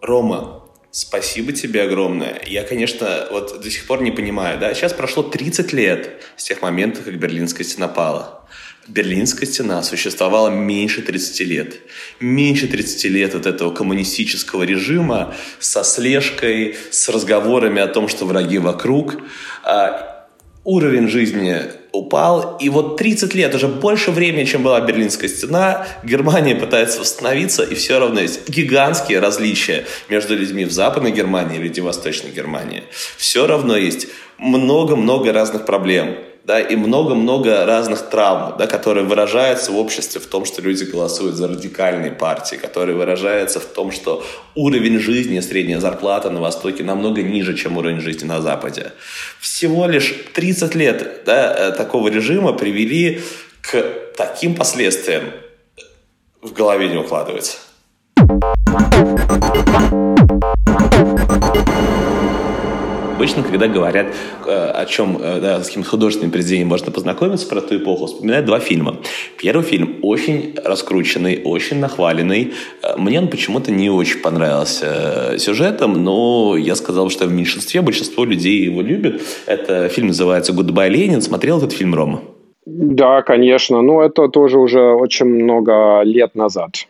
[0.00, 0.60] Рома,
[0.92, 2.42] Спасибо тебе огромное.
[2.46, 6.62] Я, конечно, вот до сих пор не понимаю, да, сейчас прошло 30 лет с тех
[6.62, 8.44] моментов, как Берлинская стена пала.
[8.90, 11.76] Берлинская стена существовала меньше 30 лет.
[12.18, 18.58] Меньше 30 лет от этого коммунистического режима со слежкой, с разговорами о том, что враги
[18.58, 19.18] вокруг.
[19.62, 20.26] А,
[20.64, 21.62] уровень жизни
[21.92, 27.62] упал, и вот 30 лет, уже больше времени, чем была Берлинская стена, Германия пытается восстановиться,
[27.62, 32.30] и все равно есть гигантские различия между людьми в Западной Германии и людьми в Восточной
[32.32, 32.82] Германии.
[33.16, 36.16] Все равно есть много-много разных проблем
[36.50, 41.36] да, и много-много разных травм, да, которые выражаются в обществе в том, что люди голосуют
[41.36, 44.24] за радикальные партии, которые выражаются в том, что
[44.56, 48.90] уровень жизни, средняя зарплата на Востоке намного ниже, чем уровень жизни на Западе.
[49.38, 53.20] Всего лишь 30 лет да, э, такого режима привели
[53.62, 53.84] к
[54.16, 55.22] таким последствиям,
[56.42, 57.58] в голове не укладывается.
[63.20, 64.06] Обычно, когда говорят
[64.46, 68.46] э, о чем, э, да, с каким художественным произведением можно познакомиться про ту эпоху, вспоминают
[68.46, 68.96] два фильма.
[69.36, 72.54] Первый фильм очень раскрученный, очень нахваленный.
[72.82, 78.24] Э, мне он почему-то не очень понравился сюжетом, но я сказал, что в меньшинстве большинство
[78.24, 79.20] людей его любят.
[79.44, 81.20] Это фильм называется «Гудбай, Ленин».
[81.20, 82.22] Смотрел этот фильм, Рома?
[82.64, 83.82] Да, конечно.
[83.82, 86.86] Но это тоже уже очень много лет назад.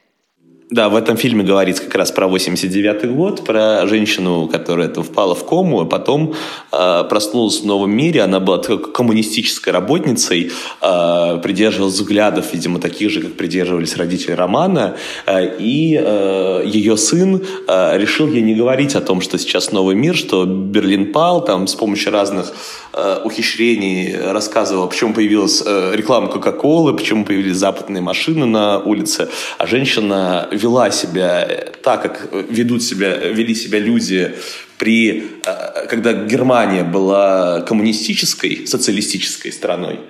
[0.70, 5.34] Да, в этом фильме говорится как раз про 89 год, про женщину, которая это впала
[5.34, 6.34] в кому, а потом
[6.70, 8.22] э, проснулась в новом мире.
[8.22, 14.94] Она была коммунистической работницей, э, придерживалась взглядов, видимо, таких же, как придерживались родители Романа.
[15.26, 19.96] Э, и э, ее сын э, решил ей не говорить о том, что сейчас новый
[19.96, 22.52] мир, что Берлин пал, там с помощью разных
[22.92, 29.66] э, ухищрений рассказывал, почему появилась э, реклама Кока-Колы, почему появились западные машины на улице, а
[29.66, 31.48] женщина вела себя
[31.82, 34.34] так, как ведут себя, вели себя люди
[34.78, 35.39] при, э,
[35.88, 40.00] когда Германия была коммунистической, социалистической страной.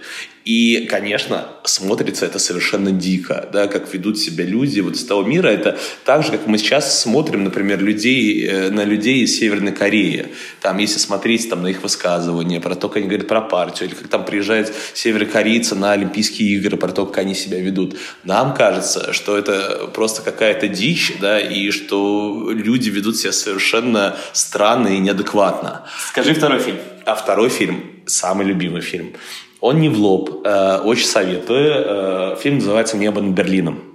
[0.44, 5.48] И, конечно, смотрится это совершенно дико, да, как ведут себя люди вот из того мира.
[5.48, 10.28] Это так же, как мы сейчас смотрим, например, людей, э, на людей из Северной Кореи.
[10.62, 13.94] Там, если смотреть там, на их высказывания, про то, как они говорят про партию, или
[13.94, 17.96] как там приезжают северокорейцы на Олимпийские игры, про то, как они себя ведут.
[18.24, 24.88] Нам кажется, что это просто какая-то дичь, да, и что люди ведут себя совершенно странно
[24.88, 25.19] и неадекватно.
[26.08, 26.78] Скажи второй фильм.
[27.06, 29.12] А второй фильм, самый любимый фильм–
[29.60, 30.42] он не в лоб.
[30.44, 31.72] Э, очень советую.
[32.32, 33.89] Э, фильм называется «Небо над Берлином».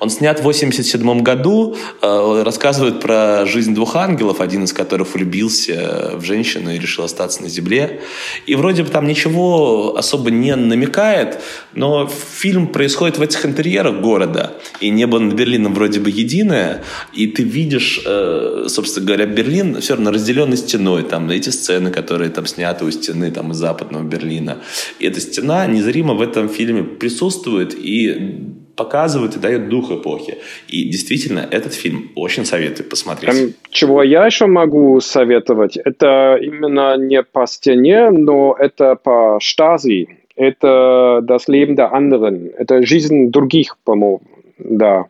[0.00, 6.12] Он снят в 1987 году, э, рассказывает про жизнь двух ангелов, один из которых влюбился
[6.14, 8.00] в женщину и решил остаться на земле.
[8.46, 11.40] И вроде бы там ничего особо не намекает,
[11.74, 16.82] но фильм происходит в этих интерьерах города, и небо над Берлином вроде бы единое,
[17.12, 22.30] и ты видишь, э, собственно говоря, Берлин все равно разделенный стеной, там эти сцены, которые
[22.30, 24.58] там сняты у стены там из западного Берлина.
[24.98, 30.38] И эта стена незримо в этом фильме присутствует, и показывает и дает дух эпохи.
[30.68, 33.34] И действительно, этот фильм очень советую посмотреть.
[33.34, 35.76] Эм, чего я еще могу советовать?
[35.76, 40.08] Это именно не по стене, но это по штази.
[40.36, 42.50] Это das Leben der anderen.
[42.58, 44.22] Это жизнь других, по-моему.
[44.58, 45.04] Да.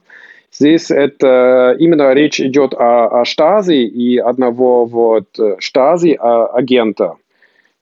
[0.53, 5.27] Здесь это именно речь идет о, о штази и одного вот
[5.59, 7.15] штази а, агента.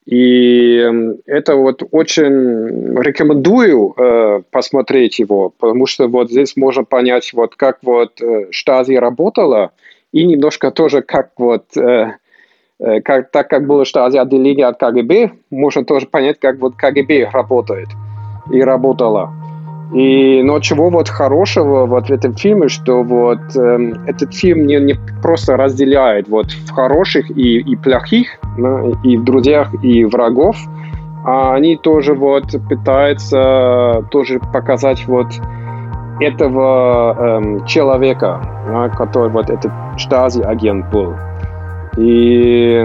[0.06, 0.84] И
[1.26, 7.78] это вот очень рекомендую э, посмотреть его, потому что вот здесь можно понять, вот как
[7.82, 9.70] вот э, Штази работала,
[10.10, 12.14] и немножко тоже как вот, э,
[12.80, 17.30] э, как, так как было Штази отделение от КГБ, можно тоже понять, как вот КГБ
[17.32, 17.88] работает
[18.52, 19.32] и работала.
[19.94, 24.80] И, но чего вот хорошего вот в этом фильме, что вот э, этот фильм не,
[24.80, 30.56] не просто разделяет вот в хороших и, и плохих, да, и в друзьях, и врагов,
[31.26, 35.26] а они тоже вот пытаются тоже показать вот
[36.20, 41.14] этого эм, человека, да, который вот этот штази-агент был.
[41.98, 42.80] И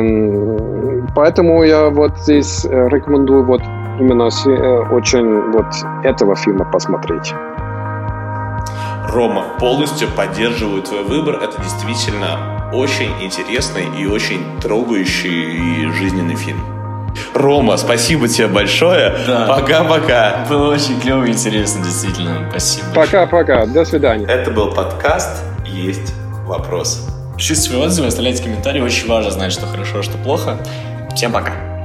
[1.16, 3.62] поэтому я вот здесь э, рекомендую вот
[4.00, 5.68] именно э, очень вот
[6.04, 7.34] этого фильма посмотреть.
[9.10, 11.36] Рома, полностью поддерживаю твой выбор.
[11.36, 16.60] Это действительно очень интересный и очень трогающий и жизненный фильм.
[17.34, 19.16] Рома, спасибо тебе большое.
[19.26, 19.48] Да.
[19.48, 20.46] Пока-пока.
[20.50, 22.48] Было очень клево и интересно, действительно.
[22.50, 22.88] Спасибо.
[22.94, 23.66] Пока-пока.
[23.66, 24.26] До свидания.
[24.26, 26.14] Это был подкаст «Есть
[26.46, 27.08] вопрос».
[27.38, 28.82] Пишите свои отзывы, оставляйте комментарии.
[28.82, 30.58] Очень важно знать, что хорошо, что плохо.
[31.16, 31.77] Всем пока.